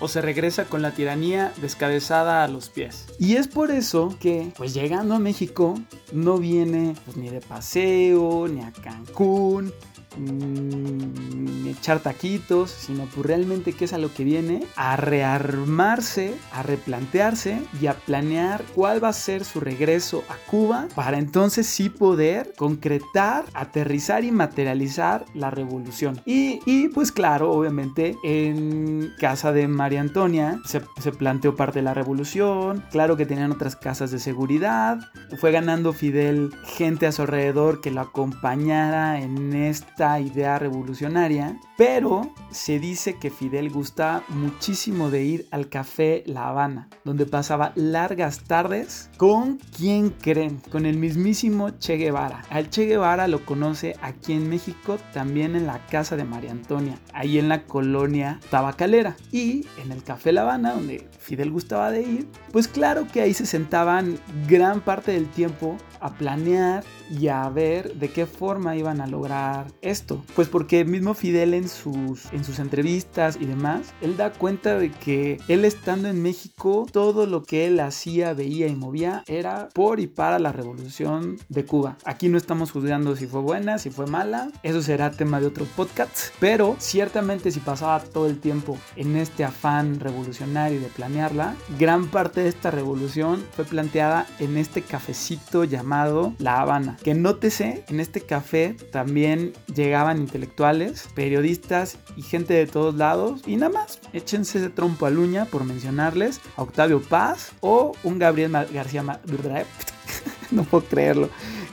o 0.00 0.08
se 0.08 0.20
regresa 0.20 0.64
con 0.64 0.82
la 0.82 0.92
tiranía 0.92 1.52
descabezada 1.60 2.44
a 2.44 2.48
los 2.48 2.68
pies. 2.68 3.06
Y 3.18 3.36
es 3.36 3.48
por 3.48 3.70
eso 3.70 4.16
que, 4.20 4.52
pues 4.56 4.74
llegando 4.74 5.14
a 5.14 5.18
México, 5.18 5.78
no 6.12 6.38
viene 6.38 6.94
pues, 7.04 7.16
ni 7.16 7.28
de 7.28 7.40
paseo, 7.40 8.48
ni 8.48 8.62
a 8.62 8.72
Cancún, 8.72 9.72
mm, 10.16 11.68
echar 11.68 12.00
taquitos, 12.00 12.70
sino 12.70 13.04
pues 13.06 13.26
realmente 13.26 13.72
qué 13.72 13.84
es 13.84 13.92
a 13.92 13.98
lo 13.98 14.12
que 14.12 14.24
viene, 14.24 14.66
a 14.76 14.96
rearmarse, 14.96 16.34
a 16.52 16.62
replantearse 16.62 17.60
y 17.80 17.86
a 17.86 17.94
planear 17.94 18.64
cuál 18.74 19.02
va 19.02 19.08
a 19.08 19.12
ser 19.12 19.44
su 19.44 19.60
regreso 19.60 20.24
a 20.28 20.36
Cuba 20.50 20.88
para 20.94 21.18
entonces 21.18 21.66
sí 21.66 21.88
poder 21.88 22.54
concretar, 22.56 23.44
aterrizar 23.54 24.24
y 24.24 24.32
materializar 24.32 25.24
la 25.34 25.50
revolución. 25.50 26.20
Y, 26.24 26.60
y 26.66 26.88
pues 26.88 27.12
claro, 27.12 27.52
obviamente 27.52 28.16
en 28.24 29.12
casa 29.18 29.52
de 29.52 29.68
María 29.68 30.00
Antonia 30.00 30.60
se, 30.64 30.82
se 31.00 31.12
planteó 31.12 31.56
parte 31.56 31.80
de 31.80 31.84
la 31.84 31.94
revolución, 31.94 32.82
claro 32.90 33.16
que 33.16 33.26
tenían 33.26 33.52
otras 33.52 33.76
casas 33.76 34.10
de 34.10 34.18
seguridad, 34.18 34.98
fue 35.38 35.52
ganando 35.52 35.92
Fidel 35.92 36.50
gente 36.64 37.06
a 37.06 37.12
su 37.12 37.22
alrededor 37.22 37.80
que 37.80 37.90
lo 37.90 38.00
acompañara 38.00 39.20
en 39.20 39.54
esta 39.96 40.20
idea 40.20 40.58
revolucionaria, 40.58 41.58
pero 41.78 42.30
se 42.50 42.78
dice 42.78 43.16
que 43.18 43.30
Fidel 43.30 43.70
gustaba 43.70 44.22
muchísimo 44.28 45.10
de 45.10 45.24
ir 45.24 45.48
al 45.50 45.70
café 45.70 46.22
La 46.26 46.48
Habana, 46.48 46.90
donde 47.04 47.24
pasaba 47.24 47.72
largas 47.76 48.40
tardes 48.40 49.08
con 49.16 49.56
quién 49.74 50.10
creen, 50.10 50.60
con 50.70 50.84
el 50.84 50.98
mismísimo 50.98 51.70
Che 51.78 51.96
Guevara. 51.96 52.42
Al 52.50 52.68
Che 52.68 52.84
Guevara 52.84 53.26
lo 53.26 53.46
conoce 53.46 53.96
aquí 54.02 54.34
en 54.34 54.50
México, 54.50 54.98
también 55.14 55.56
en 55.56 55.66
la 55.66 55.78
casa 55.86 56.14
de 56.14 56.24
María 56.24 56.50
Antonia, 56.50 56.98
ahí 57.14 57.38
en 57.38 57.48
la 57.48 57.62
colonia 57.62 58.38
tabacalera 58.50 59.16
y 59.32 59.64
en 59.82 59.92
el 59.92 60.04
café 60.04 60.30
La 60.30 60.42
Habana, 60.42 60.74
donde 60.74 61.08
Fidel 61.18 61.50
gustaba 61.50 61.90
de 61.90 62.02
ir, 62.02 62.28
pues 62.52 62.68
claro 62.68 63.06
que 63.10 63.22
ahí 63.22 63.32
se 63.32 63.46
sentaban 63.46 64.18
gran 64.46 64.82
parte 64.82 65.12
del 65.12 65.26
tiempo 65.30 65.78
a 66.00 66.10
planear 66.12 66.84
y 67.10 67.28
a 67.28 67.48
ver 67.48 67.94
de 67.94 68.10
qué 68.10 68.26
forma 68.26 68.76
iban 68.76 69.00
a 69.00 69.06
lograr 69.06 69.66
esto. 69.90 70.24
Pues 70.34 70.48
porque 70.48 70.84
mismo 70.84 71.14
Fidel 71.14 71.54
en 71.54 71.68
sus, 71.68 72.32
en 72.32 72.44
sus 72.44 72.58
entrevistas 72.58 73.38
y 73.40 73.46
demás, 73.46 73.94
él 74.00 74.16
da 74.16 74.32
cuenta 74.32 74.78
de 74.78 74.90
que 74.90 75.38
él 75.48 75.64
estando 75.64 76.08
en 76.08 76.22
México, 76.22 76.86
todo 76.90 77.26
lo 77.26 77.42
que 77.42 77.66
él 77.66 77.80
hacía, 77.80 78.34
veía 78.34 78.66
y 78.66 78.74
movía 78.74 79.24
era 79.26 79.68
por 79.74 80.00
y 80.00 80.06
para 80.06 80.38
la 80.38 80.52
revolución 80.52 81.38
de 81.48 81.64
Cuba. 81.64 81.96
Aquí 82.04 82.28
no 82.28 82.38
estamos 82.38 82.70
juzgando 82.72 83.16
si 83.16 83.26
fue 83.26 83.40
buena, 83.40 83.78
si 83.78 83.90
fue 83.90 84.06
mala, 84.06 84.50
eso 84.62 84.82
será 84.82 85.10
tema 85.10 85.40
de 85.40 85.46
otro 85.46 85.64
podcast, 85.76 86.32
pero 86.40 86.76
ciertamente 86.78 87.50
si 87.50 87.60
pasaba 87.60 88.00
todo 88.00 88.26
el 88.26 88.38
tiempo 88.38 88.78
en 88.96 89.16
este 89.16 89.44
afán 89.44 90.00
revolucionario 90.00 90.80
de 90.80 90.88
planearla, 90.88 91.56
gran 91.78 92.06
parte 92.08 92.42
de 92.42 92.48
esta 92.48 92.70
revolución 92.70 93.44
fue 93.54 93.64
planteada 93.64 94.26
en 94.38 94.56
este 94.56 94.82
cafecito 94.82 95.64
llamado 95.64 96.34
La 96.38 96.60
Habana. 96.60 96.96
Que 97.02 97.14
nótese, 97.14 97.84
en 97.88 98.00
este 98.00 98.20
café 98.20 98.76
también 98.92 99.52
llegaban 99.76 100.18
intelectuales, 100.18 101.08
periodistas 101.14 101.98
y 102.16 102.22
gente 102.22 102.54
de 102.54 102.66
todos 102.66 102.94
lados. 102.94 103.42
Y 103.46 103.56
nada 103.56 103.72
más, 103.72 104.00
échense 104.12 104.58
ese 104.58 104.70
trompo 104.70 105.06
a 105.06 105.10
uña 105.10 105.44
por 105.44 105.64
mencionarles 105.64 106.40
a 106.56 106.62
Octavio 106.62 107.00
Paz 107.00 107.52
o 107.60 107.92
un 108.02 108.18
Gabriel 108.18 108.52
García... 108.72 109.02
no 110.50 110.64
puedo 110.64 110.84
creerlo 110.84 111.28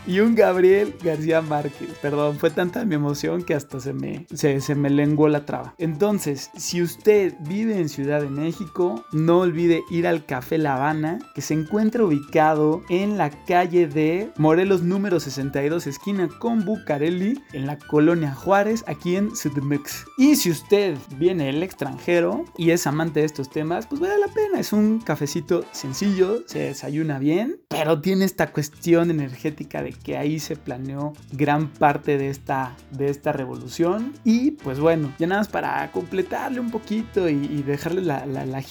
y 0.06 0.20
un 0.20 0.36
Gabriel 0.36 0.96
García 1.04 1.42
Márquez. 1.42 1.90
Perdón, 2.02 2.38
fue 2.38 2.50
tanta 2.50 2.86
mi 2.86 2.96
emoción 2.96 3.44
que 3.44 3.54
hasta 3.54 3.80
se 3.80 3.94
me, 3.94 4.26
se, 4.34 4.76
me 4.76 4.90
lenguó 4.90 5.28
la 5.28 5.46
traba. 5.46 5.76
Entonces, 5.78 6.50
si 6.56 6.82
usted 6.82 7.34
vive 7.42 7.80
en 7.80 7.90
Ciudad 7.90 8.22
de 8.22 8.30
México, 8.30 9.06
no 9.12 9.40
olvide 9.40 9.82
ir 9.90 10.08
al 10.08 10.26
Café 10.26 10.58
La 10.58 10.76
Habana, 10.76 11.20
que 11.36 11.42
se 11.42 11.54
encuentra 11.54 12.04
ubicado 12.04 12.84
en 12.90 13.18
la 13.18 13.30
calle 13.46 13.88
de 13.88 14.32
Morelos 14.38 14.84
número 14.84 15.20
62, 15.20 15.88
esquina 15.88 16.28
con 16.40 16.66
Bucareli, 16.66 17.42
en 17.54 17.66
la 17.66 17.78
colonia 17.78 18.34
Juárez, 18.34 18.84
aquí 18.88 19.16
en 19.16 19.36
Sudmex. 19.36 20.06
Y 20.18 20.36
si 20.36 20.52
usted 20.52 20.98
viene 21.18 21.46
del 21.46 21.64
extranjero 21.64 22.46
y 22.58 22.72
es 22.72 22.88
amante 22.88 23.22
de 23.22 23.26
estos 23.26 23.50
temas, 23.50 23.88
pues 23.88 24.02
vale 24.02 24.18
la 24.20 24.28
pena. 24.28 24.60
Es 24.60 24.74
un 24.74 25.00
cafecito 25.00 25.66
sencillo, 25.72 26.44
se 26.48 26.60
desayuna 26.60 27.20
bien, 27.20 27.60
pero 27.70 28.02
tiene 28.02 28.26
esta 28.26 28.52
cuestión 28.52 29.12
energética 29.12 29.82
de 29.82 29.93
que 29.94 30.18
ahí 30.18 30.40
se 30.40 30.56
planeó 30.56 31.14
gran 31.32 31.68
parte 31.68 32.18
de 32.18 32.30
esta, 32.30 32.76
de 32.92 33.10
esta 33.10 33.32
revolución. 33.32 34.14
Y 34.24 34.52
pues 34.52 34.80
bueno, 34.80 35.14
ya 35.20 35.28
nada 35.28 35.42
más 35.42 35.48
para 35.48 35.92
completarle 35.92 36.60
un 36.60 36.72
poquito 36.72 37.30
y, 37.30 37.64
dejarle 37.64 38.02
la, 38.02 38.26
la, 38.26 38.64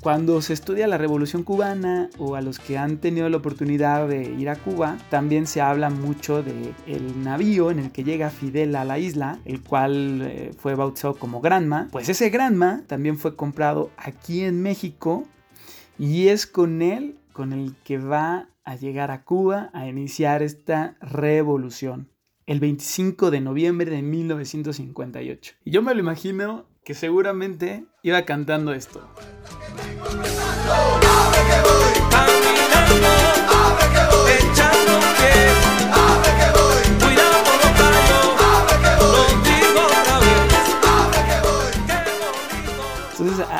cuando 0.00 0.40
se 0.42 0.52
estudia 0.52 0.86
la 0.86 0.98
revolución 0.98 1.42
cubana 1.42 2.10
o 2.18 2.36
a 2.36 2.40
los 2.40 2.58
que 2.58 2.78
han 2.78 2.98
tenido 2.98 3.28
la 3.28 3.38
oportunidad 3.38 4.08
de 4.08 4.22
ir 4.38 4.48
a 4.48 4.56
Cuba, 4.56 4.98
también 5.10 5.46
se 5.46 5.60
habla 5.60 5.90
mucho 5.90 6.42
de 6.42 6.72
navío 7.16 7.70
en 7.70 7.78
el 7.78 7.90
que 7.90 8.04
llega 8.04 8.30
Fidel 8.30 8.76
a 8.76 8.84
la 8.84 8.98
isla, 8.98 9.38
el 9.44 9.62
cual 9.62 10.22
eh, 10.22 10.50
fue 10.58 10.74
bautizado 10.74 11.14
como 11.14 11.40
Granma. 11.40 11.88
Pues 11.90 12.08
ese 12.08 12.30
Granma 12.30 12.82
también 12.86 13.18
fue 13.18 13.36
comprado 13.36 13.90
aquí 13.96 14.42
en 14.42 14.62
México 14.62 15.24
y 15.98 16.28
es 16.28 16.46
con 16.46 16.82
él 16.82 17.16
con 17.32 17.52
el 17.52 17.74
que 17.84 17.98
va 17.98 18.48
a 18.68 18.76
llegar 18.76 19.10
a 19.10 19.24
Cuba 19.24 19.70
a 19.72 19.86
iniciar 19.86 20.42
esta 20.42 20.98
revolución. 21.00 22.10
El 22.44 22.60
25 22.60 23.30
de 23.30 23.40
noviembre 23.40 23.90
de 23.90 24.02
1958. 24.02 25.54
Y 25.64 25.70
yo 25.70 25.80
me 25.80 25.94
lo 25.94 26.00
imagino 26.00 26.66
que 26.84 26.92
seguramente 26.92 27.86
iba 28.02 28.26
cantando 28.26 28.74
esto. 28.74 29.08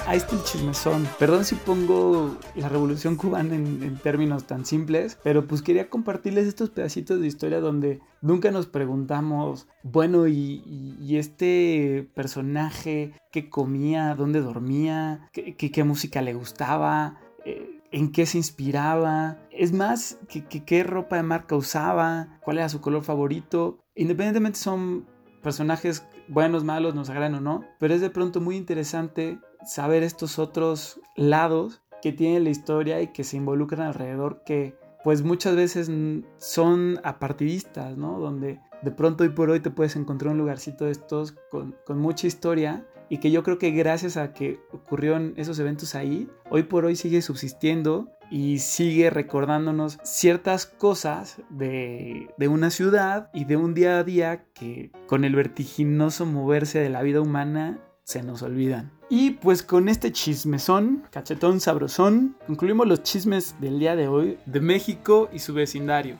Ahí 0.08 0.16
está 0.16 0.36
el 0.36 0.42
chismezón. 0.42 1.06
Perdón 1.18 1.44
si 1.44 1.54
pongo 1.54 2.38
la 2.56 2.70
revolución 2.70 3.16
cubana 3.16 3.54
en, 3.54 3.98
términos 3.98 4.44
tan 4.44 4.64
simples, 4.64 5.18
pero 5.22 5.46
pues 5.46 5.60
quería 5.60 5.90
compartirles 5.90 6.46
estos 6.46 6.70
pedacitos 6.70 7.20
de 7.20 7.26
historia 7.26 7.60
donde 7.60 8.00
nunca 8.22 8.50
nos 8.50 8.66
preguntamos, 8.66 9.68
bueno, 9.82 10.26
y, 10.26 11.16
este 11.18 12.08
personaje, 12.14 13.12
qué 13.32 13.50
comía, 13.50 14.14
dónde 14.14 14.40
dormía, 14.40 15.28
qué, 15.32 15.84
música 15.84 16.22
le 16.22 16.32
gustaba. 16.34 17.20
Eh, 17.44 17.74
en 17.90 18.12
qué 18.12 18.26
se 18.26 18.36
inspiraba, 18.36 19.38
es 19.50 19.72
más, 19.72 20.18
qué 20.28 20.84
ropa 20.84 21.16
de 21.16 21.22
marca 21.22 21.56
usaba, 21.56 22.38
cuál 22.42 22.58
era 22.58 22.68
su 22.68 22.82
color 22.82 23.02
favorito. 23.02 23.78
Independientemente 23.94 24.58
son 24.58 25.06
personajes 25.42 26.04
buenos, 26.28 26.64
malos, 26.64 26.94
nos 26.94 27.08
agradan 27.08 27.36
o 27.36 27.40
no, 27.40 27.64
pero 27.78 27.94
es 27.94 28.02
de 28.02 28.10
pronto 28.10 28.42
muy 28.42 28.56
interesante 28.56 29.38
saber 29.66 30.02
estos 30.02 30.38
otros 30.38 31.00
lados 31.16 31.82
que 32.02 32.12
tiene 32.12 32.40
la 32.40 32.50
historia 32.50 33.00
y 33.00 33.08
que 33.08 33.24
se 33.24 33.36
involucran 33.36 33.86
alrededor 33.86 34.42
que 34.44 34.76
pues 35.04 35.22
muchas 35.22 35.56
veces 35.56 35.90
son 36.38 37.00
apartidistas, 37.04 37.96
¿no? 37.96 38.18
Donde 38.18 38.60
de 38.82 38.90
pronto 38.90 39.24
hoy 39.24 39.30
por 39.30 39.50
hoy 39.50 39.60
te 39.60 39.70
puedes 39.70 39.96
encontrar 39.96 40.32
un 40.32 40.38
lugarcito 40.38 40.84
de 40.84 40.92
estos 40.92 41.32
con, 41.50 41.76
con 41.86 41.98
mucha 41.98 42.26
historia 42.26 42.86
y 43.08 43.18
que 43.18 43.30
yo 43.30 43.42
creo 43.42 43.58
que 43.58 43.70
gracias 43.70 44.16
a 44.16 44.32
que 44.32 44.60
ocurrieron 44.70 45.32
esos 45.36 45.58
eventos 45.58 45.94
ahí, 45.94 46.28
hoy 46.50 46.64
por 46.64 46.84
hoy 46.84 46.94
sigue 46.94 47.22
subsistiendo 47.22 48.10
y 48.30 48.58
sigue 48.58 49.08
recordándonos 49.08 49.98
ciertas 50.02 50.66
cosas 50.66 51.40
de, 51.48 52.28
de, 52.36 52.48
una 52.48 52.70
ciudad 52.70 53.30
y 53.32 53.46
de 53.46 53.56
un 53.56 53.72
día 53.72 53.98
a 53.98 54.04
día 54.04 54.44
que 54.52 54.92
con 55.06 55.24
el 55.24 55.34
vertiginoso 55.34 56.26
moverse 56.26 56.78
de 56.78 56.90
la 56.90 57.02
vida 57.02 57.22
humana 57.22 57.80
se 58.04 58.22
nos 58.22 58.42
olvidan. 58.42 58.97
Y 59.10 59.30
pues 59.30 59.62
con 59.62 59.88
este 59.88 60.12
chismezón, 60.12 61.04
cachetón 61.10 61.60
sabrosón, 61.60 62.36
concluimos 62.46 62.86
los 62.86 63.02
chismes 63.02 63.54
del 63.58 63.78
día 63.78 63.96
de 63.96 64.06
hoy 64.06 64.38
de 64.44 64.60
México 64.60 65.30
y 65.32 65.38
su 65.38 65.54
vecindario. 65.54 66.16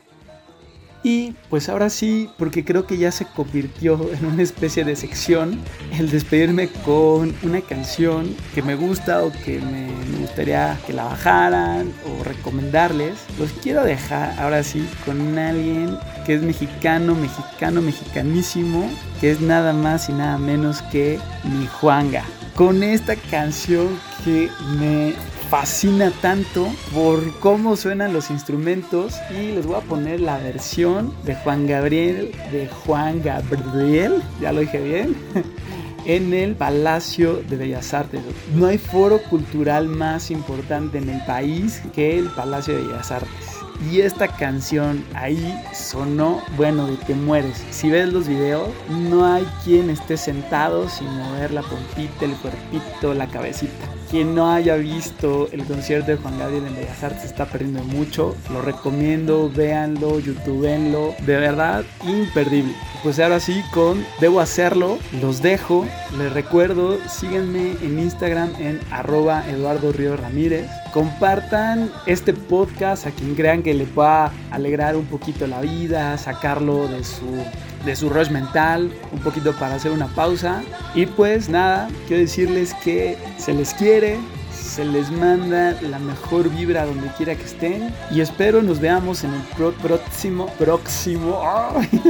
Y 1.03 1.35
pues 1.48 1.68
ahora 1.68 1.90
sí, 1.90 2.29
porque 2.38 2.64
creo 2.64 2.87
que 2.87 2.96
ya 2.96 3.12
se 3.12 3.24
convirtió 3.27 4.11
en 4.12 4.24
una 4.27 4.42
especie 4.42 4.85
de 4.85 4.96
sección, 4.96 5.61
el 5.96 6.11
despedirme 6.11 6.68
con 6.85 7.35
una 7.42 7.61
canción 7.61 8.35
que 8.55 8.62
me 8.62 8.74
gusta 8.74 9.22
o 9.22 9.31
que 9.44 9.61
me, 9.61 9.88
gustaría 10.20 10.79
que 10.87 10.92
la 10.92 11.05
bajaran 11.05 11.92
o 12.07 12.24
recomendarles, 12.24 13.14
los 13.38 13.53
quiero 13.53 13.85
dejar 13.85 14.38
ahora 14.40 14.62
sí 14.62 14.87
con 15.05 15.38
alguien 15.38 15.96
que 16.27 16.35
es 16.35 16.42
mexicano, 16.42 17.14
mexicano, 17.14 17.81
mexicanísimo, 17.81 18.90
que 19.20 19.31
es 19.31 19.40
nada 19.40 19.72
más 19.72 20.09
y 20.09 20.12
nada 20.12 20.38
menos 20.38 20.83
que 20.83 21.20
mi 21.44 21.66
Juanga. 21.66 22.24
Con 22.59 22.83
esta 22.83 23.14
canción 23.14 24.01
que 24.25 24.51
me 24.81 25.14
fascina 25.49 26.11
tanto 26.21 26.66
por 26.92 27.38
cómo 27.38 27.77
suenan 27.77 28.12
los 28.12 28.31
instrumentos 28.31 29.14
y 29.31 29.53
les 29.53 29.64
voy 29.64 29.77
a 29.77 29.83
poner 29.83 30.18
la 30.18 30.38
versión 30.38 31.14
de 31.23 31.37
Juan 31.37 31.68
Gabriel, 31.68 32.33
de 32.51 32.66
Juan 32.66 33.23
Gabriel, 33.23 34.21
ya 34.40 34.51
lo 34.51 34.62
dije 34.62 34.81
bien, 34.81 35.16
en 36.05 36.35
el 36.35 36.57
Palacio 36.57 37.44
de 37.49 37.59
Bellas 37.59 37.94
Artes. 37.94 38.23
No 38.57 38.66
hay 38.66 38.79
foro 38.79 39.23
cultural 39.31 39.87
más 39.87 40.33
importante 40.33 40.99
en 40.99 41.11
el 41.11 41.25
país 41.27 41.81
que 41.94 42.18
el 42.18 42.27
Palacio 42.27 42.75
de 42.75 42.83
Bellas 42.88 43.12
Artes. 43.12 43.47
Y 43.80 44.00
esta 44.00 44.28
canción 44.28 45.04
ahí 45.14 45.56
sonó, 45.72 46.42
bueno, 46.56 46.86
de 46.86 46.96
te 46.96 47.14
mueres. 47.14 47.64
Si 47.70 47.88
ves 47.90 48.12
los 48.12 48.26
videos, 48.26 48.68
no 48.88 49.24
hay 49.24 49.46
quien 49.64 49.88
esté 49.88 50.16
sentado 50.16 50.88
sin 50.88 51.08
mover 51.16 51.52
la 51.52 51.62
pompita, 51.62 52.24
el 52.24 52.32
cuerpito, 52.36 53.14
la 53.14 53.28
cabecita. 53.28 53.97
Quien 54.11 54.35
no 54.35 54.51
haya 54.51 54.77
visto 54.77 55.51
el 55.53 55.64
concierto 55.64 56.11
de 56.11 56.16
Juan 56.16 56.38
Gabriel 56.38 56.66
en 56.66 56.77
Bellas 56.77 57.05
Artes 57.05 57.25
está 57.25 57.44
perdiendo 57.44 57.85
mucho. 57.85 58.35
Lo 58.51 58.62
recomiendo, 58.62 59.51
véanlo, 59.55 60.18
youtubeenlo. 60.18 61.14
De 61.27 61.37
verdad, 61.37 61.85
imperdible. 62.07 62.73
Pues 63.03 63.21
ahora 63.21 63.38
sí, 63.38 63.62
con 63.73 64.03
Debo 64.18 64.40
Hacerlo, 64.40 64.99
los 65.21 65.42
dejo. 65.42 65.85
Les 66.16 66.33
recuerdo, 66.33 66.99
síganme 67.07 67.73
en 67.83 67.99
Instagram 67.99 68.51
en 68.59 68.81
arroba 68.90 69.44
Eduardo 69.47 69.92
Río 69.92 70.16
Ramírez. 70.16 70.66
Compartan 70.94 71.92
este 72.07 72.33
podcast 72.33 73.07
a 73.07 73.11
quien 73.11 73.35
crean 73.35 73.62
que 73.62 73.75
le 73.75 73.85
pueda 73.85 74.33
alegrar 74.51 74.97
un 74.97 75.05
poquito 75.05 75.47
la 75.47 75.61
vida, 75.61 76.16
sacarlo 76.16 76.88
de 76.88 77.05
su 77.05 77.44
de 77.84 77.96
su 77.96 78.08
rush 78.08 78.30
mental, 78.30 78.92
un 79.12 79.18
poquito 79.20 79.52
para 79.52 79.76
hacer 79.76 79.92
una 79.92 80.06
pausa. 80.08 80.62
Y 80.94 81.06
pues 81.06 81.48
nada, 81.48 81.88
quiero 82.06 82.22
decirles 82.22 82.74
que 82.84 83.16
se 83.38 83.52
les 83.52 83.74
quiere, 83.74 84.18
se 84.52 84.84
les 84.84 85.10
manda 85.10 85.72
la 85.82 85.98
mejor 85.98 86.48
vibra 86.50 86.86
donde 86.86 87.08
quiera 87.16 87.34
que 87.34 87.44
estén. 87.44 87.92
Y 88.10 88.20
espero 88.20 88.62
nos 88.62 88.80
veamos 88.80 89.24
en 89.24 89.34
el 89.34 89.42
próximo, 89.80 90.46
próximo, 90.58 91.40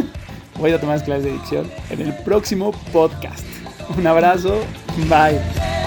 voy 0.58 0.72
a 0.72 0.80
tomar 0.80 1.02
clases 1.04 1.24
de 1.24 1.32
dicción, 1.32 1.70
en 1.90 2.00
el 2.00 2.14
próximo 2.24 2.72
podcast. 2.92 3.44
Un 3.96 4.06
abrazo, 4.06 4.60
bye. 5.08 5.77